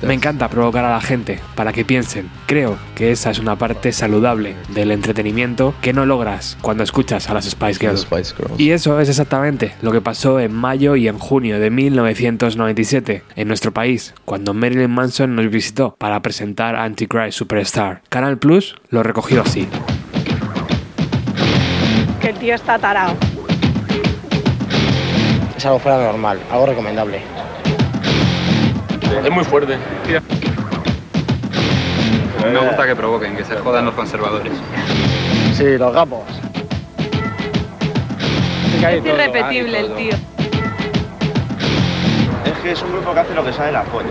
Me 0.02 0.14
encanta 0.14 0.50
provocar 0.50 0.84
a 0.84 0.92
la 0.92 1.02
gente 1.02 1.40
para 1.56 1.74
que 1.74 1.86
piensen. 1.86 2.30
Creo 2.48 2.78
que 2.96 3.12
esa 3.12 3.30
es 3.30 3.40
una 3.40 3.56
parte 3.56 3.92
saludable 3.92 4.56
del 4.70 4.92
entretenimiento 4.92 5.76
que 5.82 5.94
no 5.94 6.06
logras 6.06 6.58
cuando 6.62 6.84
escuchas 6.84 7.30
a 7.30 7.34
las 7.36 7.46
Spice 7.46 7.80
Girls. 7.80 8.08
Y 8.58 8.72
eso 8.72 9.00
es 9.00 9.10
exactamente 9.10 9.76
lo 9.82 9.92
que 9.92 10.02
pasó 10.02 10.40
en 10.40 10.54
mayo 10.54 10.96
y 10.96 11.08
en 11.08 11.20
junio 11.20 11.60
de 11.60 11.70
1997 11.70 13.24
en 13.36 13.48
nuestro 13.48 13.72
país, 13.72 14.16
cuando 14.26 14.54
Marilyn 14.54 14.90
Manson 14.90 15.36
nos 15.36 15.50
visitó 15.50 15.96
para 15.96 16.22
presentar 16.22 16.76
Antichrist 16.76 17.38
Superstar. 17.38 18.02
Canal 18.10 18.38
Plus 18.38 18.76
lo 18.90 19.04
recogió 19.04 19.42
así. 19.42 19.68
Que 22.22 22.30
el 22.30 22.36
tío 22.38 22.56
está 22.56 22.80
tarao. 22.80 23.16
Es 25.56 25.66
algo 25.66 25.80
fuera 25.80 26.00
de 26.00 26.06
normal, 26.06 26.40
algo 26.52 26.66
recomendable. 26.66 27.43
Es 29.22 29.32
muy 29.32 29.44
fuerte. 29.44 29.78
Me 32.52 32.60
gusta 32.60 32.86
que 32.86 32.96
provoquen, 32.96 33.36
que 33.36 33.44
se 33.46 33.56
jodan 33.58 33.86
los 33.86 33.94
conservadores. 33.94 34.54
Sí, 35.54 35.78
los 35.78 35.94
gapos. 35.94 36.24
Es 38.76 39.06
irrepetible 39.06 39.80
el 39.80 39.96
tío. 39.96 40.16
Es 42.46 42.60
que 42.62 42.72
es 42.72 42.82
un 42.82 42.92
grupo 42.92 43.14
que 43.14 43.20
hace 43.20 43.34
lo 43.34 43.46
que 43.46 43.54
sale 43.54 43.72
la 43.72 43.84
polla. 43.84 44.10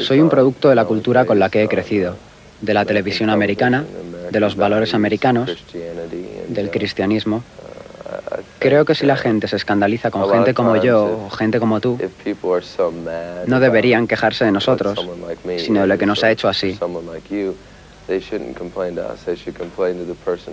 Soy 0.00 0.20
un 0.20 0.28
producto 0.28 0.68
de 0.68 0.74
la 0.74 0.84
cultura 0.84 1.24
con 1.24 1.38
la 1.38 1.48
que 1.48 1.62
he 1.62 1.68
crecido, 1.68 2.16
de 2.60 2.74
la 2.74 2.84
televisión 2.84 3.30
americana, 3.30 3.84
de 4.30 4.40
los 4.40 4.56
valores 4.56 4.92
americanos, 4.92 5.50
del 6.48 6.70
cristianismo. 6.70 7.42
Creo 8.58 8.84
que 8.84 8.94
si 8.94 9.04
la 9.06 9.16
gente 9.16 9.48
se 9.48 9.56
escandaliza 9.56 10.10
con 10.10 10.30
gente 10.30 10.54
como 10.54 10.76
yo 10.76 11.26
o 11.26 11.30
gente 11.30 11.58
como 11.60 11.80
tú, 11.80 11.98
no 13.46 13.60
deberían 13.60 14.06
quejarse 14.06 14.44
de 14.44 14.52
nosotros, 14.52 14.98
sino 15.58 15.82
de 15.82 15.86
lo 15.86 15.98
que 15.98 16.06
nos 16.06 16.24
ha 16.24 16.30
hecho 16.30 16.48
así. 16.48 16.78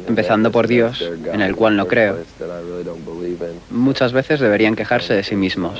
empezando 0.08 0.52
por 0.52 0.68
Dios, 0.68 1.02
en 1.32 1.42
el 1.42 1.56
cual 1.56 1.78
no 1.78 1.88
creo. 1.88 2.18
Muchas 3.70 4.12
veces 4.12 4.40
deberían 4.40 4.76
quejarse 4.76 5.14
de 5.14 5.24
sí 5.24 5.36
mismos. 5.36 5.80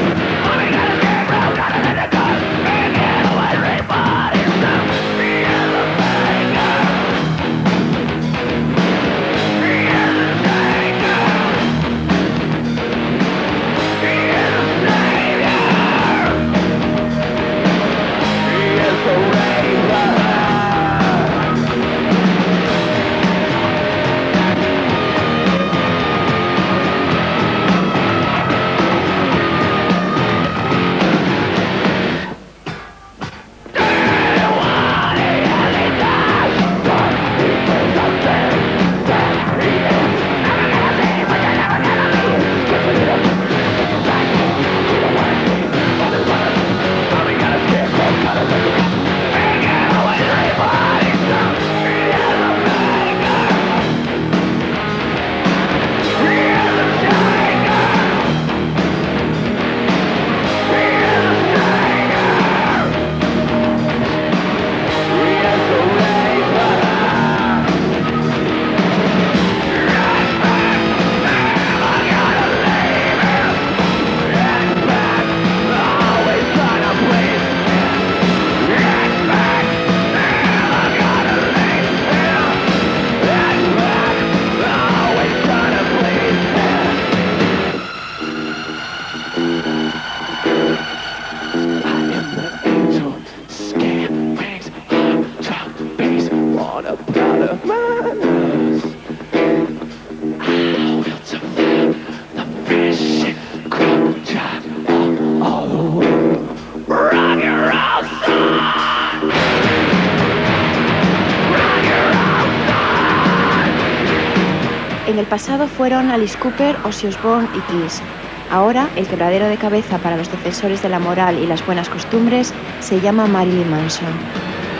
sauce. 115.21 115.41
pasado 115.41 115.67
fueron 115.67 116.09
Alice 116.09 116.37
Cooper, 116.37 116.75
Ozzy 116.83 117.07
Osbourne 117.07 117.47
y 117.53 117.59
Kiss. 117.71 118.01
Ahora, 118.49 118.89
el 118.95 119.07
quebradero 119.07 119.47
de 119.47 119.57
cabeza 119.57 119.97
para 119.99 120.17
los 120.17 120.29
defensores 120.29 120.81
de 120.81 120.89
la 120.89 120.99
moral 120.99 121.37
y 121.39 121.47
las 121.47 121.65
buenas 121.65 121.89
costumbres 121.89 122.53
se 122.79 122.99
llama 122.99 123.27
Marilyn 123.27 123.69
Manson. 123.69 124.09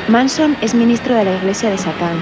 Manson 0.10 0.58
es 0.62 0.73
ministro 0.73 1.15
de 1.15 1.25
la 1.25 1.36
Iglesia 1.36 1.69
de 1.69 1.77
Satán 1.77 2.17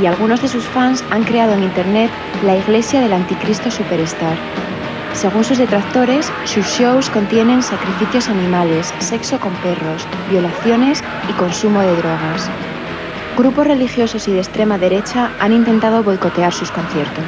y 0.00 0.06
algunos 0.06 0.42
de 0.42 0.48
sus 0.48 0.64
fans 0.64 1.04
han 1.10 1.24
creado 1.24 1.54
en 1.54 1.64
Internet 1.64 2.10
la 2.44 2.56
Iglesia 2.56 3.00
del 3.00 3.12
Anticristo 3.12 3.70
Superstar. 3.70 4.36
Según 5.14 5.44
sus 5.44 5.58
detractores, 5.58 6.30
sus 6.44 6.66
shows 6.66 7.08
contienen 7.10 7.62
sacrificios 7.62 8.28
animales, 8.28 8.92
sexo 8.98 9.38
con 9.38 9.52
perros, 9.56 10.06
violaciones 10.30 11.02
y 11.28 11.32
consumo 11.34 11.80
de 11.80 11.96
drogas. 11.96 12.50
Grupos 13.36 13.66
religiosos 13.66 14.28
y 14.28 14.32
de 14.32 14.38
extrema 14.38 14.78
derecha 14.78 15.32
han 15.40 15.52
intentado 15.52 16.04
boicotear 16.04 16.52
sus 16.52 16.70
conciertos. 16.70 17.24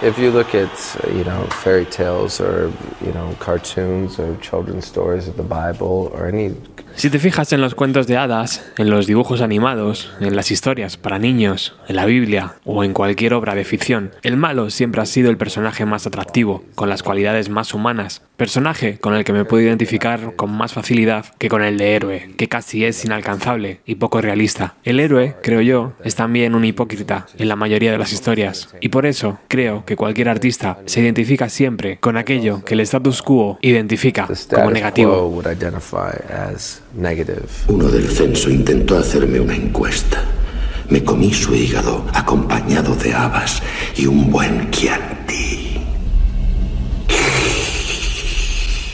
If 0.00 0.18
you 0.18 0.32
look 0.32 0.54
at, 0.54 0.70
you 1.14 1.22
know, 1.24 1.44
fairy 1.62 1.84
tales 1.84 2.40
or, 2.40 2.72
you 3.04 3.12
know, 3.12 3.36
cartoons 3.38 4.18
or 4.18 4.36
children's 4.40 4.84
stories 4.84 5.28
of 5.28 5.36
the 5.36 5.44
Bible 5.44 6.10
or 6.12 6.26
any 6.26 6.56
Si 6.94 7.08
te 7.08 7.18
fijas 7.18 7.52
en 7.52 7.60
los 7.60 7.74
cuentos 7.74 8.06
de 8.06 8.16
hadas, 8.18 8.70
en 8.76 8.90
los 8.90 9.06
dibujos 9.06 9.40
animados, 9.40 10.12
en 10.20 10.36
las 10.36 10.50
historias 10.50 10.96
para 10.96 11.18
niños, 11.18 11.74
en 11.88 11.96
la 11.96 12.04
Biblia 12.04 12.56
o 12.64 12.84
en 12.84 12.92
cualquier 12.92 13.32
obra 13.34 13.54
de 13.54 13.64
ficción, 13.64 14.12
el 14.22 14.36
malo 14.36 14.70
siempre 14.70 15.00
ha 15.00 15.06
sido 15.06 15.30
el 15.30 15.38
personaje 15.38 15.86
más 15.86 16.06
atractivo, 16.06 16.62
con 16.74 16.90
las 16.90 17.02
cualidades 17.02 17.48
más 17.48 17.72
humanas, 17.72 18.22
personaje 18.42 18.98
con 18.98 19.14
el 19.14 19.22
que 19.22 19.32
me 19.32 19.44
puedo 19.44 19.62
identificar 19.62 20.34
con 20.34 20.50
más 20.50 20.72
facilidad 20.72 21.26
que 21.38 21.48
con 21.48 21.62
el 21.62 21.78
de 21.78 21.94
héroe, 21.94 22.30
que 22.36 22.48
casi 22.48 22.84
es 22.84 23.04
inalcanzable 23.04 23.78
y 23.86 23.94
poco 23.94 24.20
realista. 24.20 24.74
El 24.82 24.98
héroe, 24.98 25.36
creo 25.44 25.60
yo, 25.60 25.92
es 26.02 26.16
también 26.16 26.56
un 26.56 26.64
hipócrita 26.64 27.28
en 27.38 27.46
la 27.46 27.54
mayoría 27.54 27.92
de 27.92 27.98
las 27.98 28.12
historias, 28.12 28.74
y 28.80 28.88
por 28.88 29.06
eso 29.06 29.38
creo 29.46 29.84
que 29.84 29.94
cualquier 29.94 30.28
artista 30.28 30.80
se 30.86 31.02
identifica 31.02 31.48
siempre 31.48 31.98
con 31.98 32.16
aquello 32.16 32.64
que 32.64 32.74
el 32.74 32.80
status 32.80 33.22
quo 33.22 33.60
identifica 33.62 34.26
como 34.52 34.72
negativo. 34.72 35.28
Uno 37.68 37.86
del 37.86 38.08
censo 38.08 38.50
intentó 38.50 38.98
hacerme 38.98 39.38
una 39.38 39.54
encuesta. 39.54 40.24
Me 40.88 41.04
comí 41.04 41.32
su 41.32 41.54
hígado 41.54 42.04
acompañado 42.12 42.96
de 42.96 43.14
habas 43.14 43.62
y 43.94 44.06
un 44.06 44.32
buen 44.32 44.68
Chianti. 44.72 45.61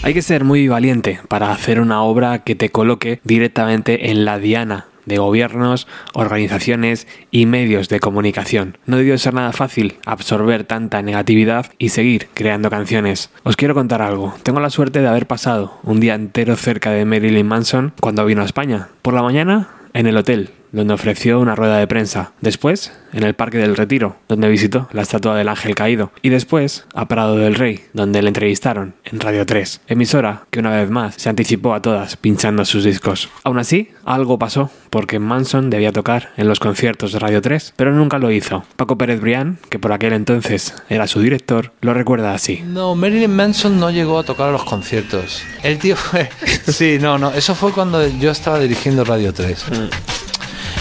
Hay 0.03 0.15
que 0.15 0.23
ser 0.23 0.45
muy 0.45 0.69
valiente 0.69 1.21
para 1.29 1.51
hacer 1.51 1.81
una 1.81 2.03
obra 2.03 2.45
que 2.45 2.55
te 2.55 2.71
coloque 2.71 3.21
directamente 3.25 4.11
en 4.11 4.25
la 4.25 4.39
diana 4.39 4.87
de 5.07 5.19
gobiernos, 5.19 5.89
organizaciones 6.13 7.09
y 7.31 7.47
medios 7.47 7.89
de 7.89 7.99
comunicación. 7.99 8.79
No 8.87 8.99
debió 8.99 9.19
ser 9.19 9.35
nada 9.35 9.53
fácil 9.53 9.97
absorber 10.07 10.65
tanta 10.65 11.03
negatividad 11.03 11.67
y 11.79 11.89
seguir 11.89 12.29
creando 12.35 12.71
canciones. 12.71 13.31
Os 13.43 13.57
quiero 13.57 13.75
contar 13.75 14.03
algo. 14.03 14.35
Tengo 14.43 14.61
la 14.61 14.71
suerte 14.71 15.01
de 15.01 15.09
haber 15.09 15.27
pasado 15.27 15.79
un 15.83 15.99
día 15.99 16.15
entero 16.15 16.57
cerca 16.57 16.91
de 16.91 17.05
Marilyn 17.05 17.47
Manson 17.47 17.93
cuando 18.01 18.25
vino 18.25 18.43
a 18.43 18.47
España. 18.47 18.89
Por 19.03 19.15
la 19.15 19.23
mañana, 19.23 19.69
en 19.95 20.07
el 20.07 20.17
hotel, 20.17 20.51
donde 20.73 20.95
ofreció 20.95 21.41
una 21.41 21.55
rueda 21.55 21.79
de 21.79 21.87
prensa. 21.87 22.33
Después, 22.41 22.93
en 23.13 23.23
el 23.23 23.35
Parque 23.35 23.59
del 23.59 23.77
Retiro, 23.77 24.17
donde 24.29 24.49
visitó 24.49 24.89
la 24.93 25.03
estatua 25.03 25.37
del 25.37 25.49
ángel 25.49 25.75
caído. 25.75 26.13
Y 26.23 26.29
después, 26.29 26.85
a 26.95 27.09
Prado 27.09 27.37
del 27.37 27.55
Rey, 27.55 27.85
donde 27.93 28.23
le 28.23 28.29
entrevistaron 28.29 28.95
en 29.05 29.21
Radio 29.21 29.47
3, 29.47 29.81
emisora 29.89 30.43
que 30.51 30.61
una 30.61 30.71
vez 30.71 30.91
más 30.91 31.15
se 31.17 31.29
anticipó 31.29 31.75
a 31.75 31.83
todas 31.83 32.17
pinchando 32.17 32.65
sus 32.65 32.85
discos. 32.85 33.29
Aún 33.45 33.59
así, 33.59 33.91
algo 34.05 34.39
pasó, 34.39 34.71
porque 34.91 35.19
Manson 35.19 35.71
debía 35.71 35.93
tocar 35.93 36.31
en 36.37 36.49
los 36.49 36.61
conciertos 36.61 37.13
de 37.13 37.19
Radio 37.19 37.43
3, 37.43 37.75
pero 37.77 37.93
nunca 37.93 38.19
lo 38.19 38.31
hizo. 38.31 38.65
Paco 38.77 38.99
Pérez 38.99 39.21
Brián, 39.21 39.59
que 39.69 39.79
por 39.79 39.93
aquel 39.93 40.13
entonces 40.13 40.75
era 40.89 41.07
su 41.07 41.21
director, 41.21 41.73
lo 41.81 41.95
recuerda 41.95 42.35
así. 42.35 42.63
No, 42.65 42.95
Marilyn 42.95 43.35
Manson 43.35 43.79
no 43.79 43.91
llegó 43.91 44.19
a 44.19 44.25
tocar 44.25 44.49
a 44.49 44.53
los 44.53 44.65
conciertos. 44.65 45.43
El 45.63 45.79
tío 45.79 45.97
fue... 45.97 46.29
Sí, 46.69 46.99
no, 47.01 47.19
no, 47.19 47.31
eso 47.33 47.55
fue 47.55 47.73
cuando 47.73 48.07
yo 48.07 48.31
estaba 48.31 48.59
dirigiendo 48.59 49.05
Radio 49.05 49.33
3. 49.33 49.65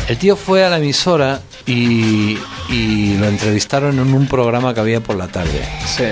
El 0.08 0.17
tío 0.17 0.38
fue 0.38 0.63
a 0.63 0.70
la 0.70 0.78
emisora 0.78 1.41
y, 1.65 2.38
lo 3.20 3.28
entrevistaron 3.28 4.00
en 4.00 4.13
un 4.13 4.28
programa 4.28 4.74
que 4.74 4.80
había 4.80 5.02
por 5.02 5.17
la 5.17 5.28
tarde. 5.28 5.67
Sí. 5.86 6.06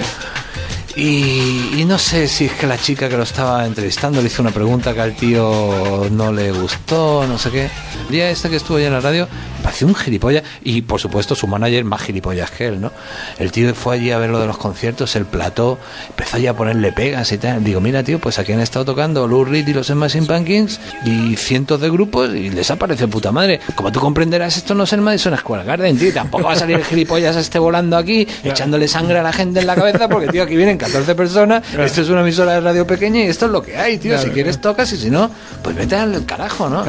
Y, 0.98 1.82
y 1.82 1.86
no 1.86 1.98
sé 1.98 2.28
si 2.28 2.46
es 2.46 2.54
que 2.54 2.68
la 2.68 2.78
chica 2.78 3.10
que 3.10 3.18
lo 3.18 3.24
estaba 3.24 3.66
entrevistando 3.66 4.22
le 4.22 4.28
hizo 4.28 4.42
una 4.42 4.52
pregunta 4.52 4.94
que 4.94 5.02
al 5.02 5.14
tío 5.16 6.08
no 6.10 6.32
le 6.32 6.52
gustó, 6.52 7.26
no 7.28 7.38
sé 7.38 7.52
qué. 7.52 7.70
El 8.06 8.12
día 8.12 8.30
este 8.30 8.50
que 8.50 8.56
estuvo 8.56 8.78
allá 8.78 8.88
en 8.88 8.94
la 8.94 9.02
radio, 9.02 9.28
pareció 9.62 9.88
un 9.88 9.96
gilipollas. 9.96 10.44
Y 10.64 10.84
por 10.84 11.02
supuesto, 11.02 11.36
su 11.36 11.48
manager 11.48 11.84
más 11.84 12.02
gilipollas 12.02 12.50
que 12.52 12.68
él, 12.68 12.80
¿no? 12.80 12.94
El 13.38 13.52
tío 13.52 13.76
fue 13.76 13.96
allí 13.96 14.12
a 14.12 14.18
ver 14.20 14.30
lo 14.30 14.40
de 14.40 14.48
los 14.48 14.58
conciertos, 14.58 15.16
el 15.18 15.26
plató, 15.26 15.78
empezó 16.08 16.38
ya 16.38 16.52
a 16.52 16.54
ponerle 16.54 16.94
pegas 16.94 17.30
y 17.34 17.40
tal. 17.40 17.62
Digo, 17.64 17.82
mira, 17.82 18.02
tío, 18.04 18.20
pues 18.20 18.40
aquí 18.40 18.54
han 18.54 18.62
estado 18.62 18.86
tocando 18.86 19.28
Lou 19.28 19.44
Reed 19.44 19.68
y 19.68 19.74
los 19.74 19.88
Smashing 19.88 20.28
Pumpkins 20.28 20.80
y 21.06 21.36
cientos 21.36 21.82
de 21.82 21.90
grupos 21.90 22.30
y 22.34 22.52
les 22.52 22.72
aparece 22.72 23.08
puta 23.10 23.34
madre. 23.34 23.60
Como 23.76 23.92
tú 23.92 24.00
comprenderás, 24.00 24.56
esto 24.56 24.74
no 24.74 24.86
es 24.86 24.94
el 24.94 25.02
Madison 25.02 25.36
Square 25.36 25.66
Garden, 25.66 25.98
tío. 25.98 26.14
Tampoco 26.14 26.46
va 26.46 26.54
a 26.54 26.56
salir 26.56 26.78
el 26.78 26.86
gilipollas 26.86 27.36
este 27.36 27.60
volando 27.60 27.98
aquí, 27.98 28.26
echándole 28.44 28.88
sangre 28.88 29.20
a 29.20 29.24
la 29.24 29.34
gente 29.34 29.60
en 29.60 29.68
la 29.68 29.76
cabeza, 29.76 30.08
porque, 30.08 30.28
tío, 30.28 30.44
aquí 30.44 30.56
vienen 30.56 30.78
14 30.86 31.16
personas, 31.16 31.64
esto 31.78 32.02
es 32.02 32.10
una 32.10 32.22
emisora 32.22 32.54
de 32.54 32.62
radio 32.62 32.86
pequeña 32.88 33.20
y 33.22 33.28
esto 33.28 33.46
es 33.48 33.52
lo 33.52 33.62
que 33.62 33.78
hay, 33.78 33.98
tío. 33.98 34.12
Claro, 34.14 34.28
si 34.28 34.30
quieres 34.34 34.62
tocas 34.62 34.92
y 34.94 34.98
si 34.98 35.10
no, 35.10 35.30
pues 35.64 35.76
vete 35.76 35.96
al 35.96 36.26
carajo, 36.26 36.70
¿no? 36.70 36.84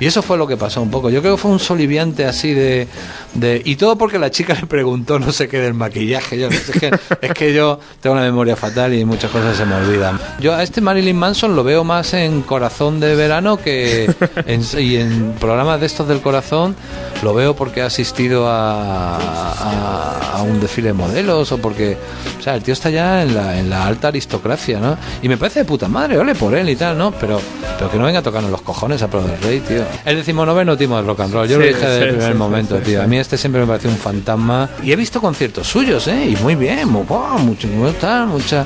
Y 0.00 0.06
eso 0.06 0.22
fue 0.22 0.36
lo 0.38 0.46
que 0.46 0.56
pasó 0.56 0.80
un 0.82 0.90
poco. 0.90 1.10
Yo 1.10 1.20
creo 1.20 1.36
que 1.36 1.42
fue 1.42 1.50
un 1.50 1.58
soliviante 1.60 2.24
así 2.26 2.54
de, 2.54 2.88
de- 3.34 3.62
Y 3.64 3.76
todo 3.76 3.96
porque 3.96 4.18
la 4.18 4.30
chica 4.30 4.54
le 4.60 4.66
preguntó 4.66 5.18
no 5.18 5.32
sé 5.32 5.48
qué 5.48 5.58
del 5.58 5.74
maquillaje. 5.74 6.38
Yo, 6.38 6.48
es, 6.48 6.70
que, 6.70 6.90
es 7.20 7.32
que 7.32 7.52
yo 7.52 7.78
tengo 8.00 8.14
una 8.14 8.24
memoria 8.24 8.56
fatal 8.56 8.94
y 8.94 9.04
muchas 9.04 9.30
cosas 9.30 9.56
se 9.56 9.64
me 9.64 9.74
olvidan. 9.74 10.18
Yo 10.40 10.54
a 10.54 10.62
este 10.62 10.80
Marilyn 10.80 11.16
Manson 11.16 11.54
lo 11.56 11.64
veo 11.64 11.84
más 11.84 12.14
en 12.14 12.42
Corazón 12.42 13.00
de 13.00 13.14
Verano 13.14 13.56
que 13.56 14.12
en, 14.46 14.62
y 14.78 14.96
en 14.96 15.32
programas 15.40 15.80
de 15.80 15.86
estos 15.86 16.06
del 16.08 16.20
corazón 16.20 16.76
lo 17.22 17.34
veo 17.34 17.54
porque 17.56 17.82
ha 17.82 17.86
asistido 17.86 18.48
a, 18.48 19.16
a- 19.16 20.38
a 20.38 20.42
un 20.42 20.60
desfile 20.60 20.88
de 20.88 20.94
modelos 20.94 21.50
o 21.52 21.58
porque... 21.58 21.96
O 22.38 22.42
sea, 22.42 22.54
el 22.54 22.62
tío 22.62 22.72
está 22.74 22.90
ya 22.90 23.07
en 23.22 23.34
la, 23.34 23.58
en 23.58 23.70
la 23.70 23.86
alta 23.86 24.08
aristocracia, 24.08 24.78
¿no? 24.80 24.96
Y 25.22 25.28
me 25.28 25.36
parece 25.36 25.60
de 25.60 25.64
puta 25.64 25.88
madre, 25.88 26.18
ole 26.18 26.34
por 26.34 26.54
él 26.54 26.68
y 26.68 26.76
tal, 26.76 26.96
¿no? 26.98 27.12
Pero, 27.12 27.40
pero 27.78 27.90
que 27.90 27.98
no 27.98 28.04
venga 28.04 28.20
a 28.20 28.22
tocarnos 28.22 28.50
los 28.50 28.62
cojones 28.62 29.02
a 29.02 29.08
Pro 29.08 29.22
del 29.22 29.40
Rey, 29.40 29.60
tío. 29.60 29.82
El 30.04 30.16
decimonoveno 30.16 30.76
timo 30.76 30.96
del 30.96 31.06
rock 31.06 31.20
and 31.20 31.32
roll. 31.34 31.48
Yo 31.48 31.58
lo 31.58 31.64
Sí, 31.64 31.68
dije 31.74 31.86
desde 31.86 32.04
el 32.08 32.16
primer 32.16 32.34
momento, 32.34 32.76
tío. 32.78 33.02
A 33.02 33.06
mí 33.06 33.18
este 33.18 33.36
siempre 33.36 33.60
me 33.62 33.66
pareció 33.66 33.90
un 33.90 33.96
fantasma. 33.96 34.68
Y 34.82 34.92
he 34.92 34.96
visto 34.96 35.20
conciertos 35.20 35.66
suyos, 35.66 36.06
¿eh? 36.08 36.30
Y 36.30 36.36
muy 36.42 36.54
bien, 36.54 36.88
muy, 36.88 37.04
wow, 37.04 37.38
mucho, 37.38 37.68
muy 37.68 37.92
tal, 37.92 38.26
mucha... 38.28 38.64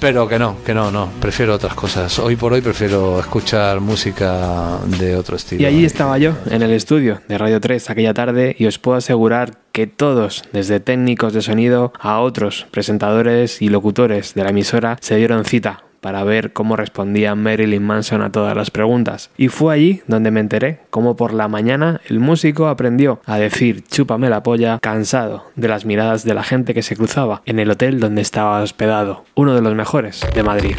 Pero 0.00 0.28
que 0.28 0.38
no, 0.38 0.62
que 0.64 0.74
no, 0.74 0.92
no. 0.92 1.10
Prefiero 1.20 1.54
otras 1.54 1.74
cosas. 1.74 2.18
Hoy 2.20 2.36
por 2.36 2.52
hoy 2.52 2.60
prefiero 2.60 3.18
escuchar 3.18 3.80
música 3.80 4.78
de 4.86 5.16
otro 5.16 5.34
estilo. 5.34 5.60
Y 5.60 5.66
allí 5.66 5.84
estaba 5.84 6.18
yo, 6.18 6.34
en 6.50 6.62
el 6.62 6.70
estudio 6.70 7.20
de 7.26 7.36
Radio 7.36 7.60
3 7.60 7.90
aquella 7.90 8.14
tarde, 8.14 8.54
y 8.58 8.66
os 8.66 8.78
puedo 8.78 8.96
asegurar 8.96 9.58
que 9.72 9.88
todos, 9.88 10.44
desde 10.52 10.78
técnicos 10.78 11.32
de 11.32 11.42
sonido 11.42 11.92
a 11.98 12.20
otros 12.20 12.66
presentadores 12.70 13.60
y 13.60 13.70
locutores 13.70 14.34
de 14.34 14.44
la 14.44 14.50
emisora, 14.50 14.98
se 15.00 15.16
dieron 15.16 15.44
cita 15.44 15.82
para 16.00 16.24
ver 16.24 16.52
cómo 16.52 16.76
respondía 16.76 17.34
Marilyn 17.34 17.82
Manson 17.82 18.22
a 18.22 18.32
todas 18.32 18.56
las 18.56 18.70
preguntas. 18.70 19.30
Y 19.36 19.48
fue 19.48 19.74
allí 19.74 20.02
donde 20.06 20.30
me 20.30 20.40
enteré 20.40 20.80
cómo 20.90 21.16
por 21.16 21.32
la 21.32 21.48
mañana 21.48 22.00
el 22.08 22.20
músico 22.20 22.68
aprendió 22.68 23.20
a 23.26 23.38
decir 23.38 23.84
chúpame 23.84 24.30
la 24.30 24.42
polla 24.42 24.78
cansado 24.80 25.44
de 25.56 25.68
las 25.68 25.84
miradas 25.84 26.24
de 26.24 26.34
la 26.34 26.42
gente 26.42 26.74
que 26.74 26.82
se 26.82 26.96
cruzaba 26.96 27.42
en 27.46 27.58
el 27.58 27.70
hotel 27.70 28.00
donde 28.00 28.22
estaba 28.22 28.60
hospedado, 28.60 29.24
uno 29.34 29.54
de 29.54 29.62
los 29.62 29.74
mejores 29.74 30.26
de 30.34 30.42
Madrid. 30.42 30.76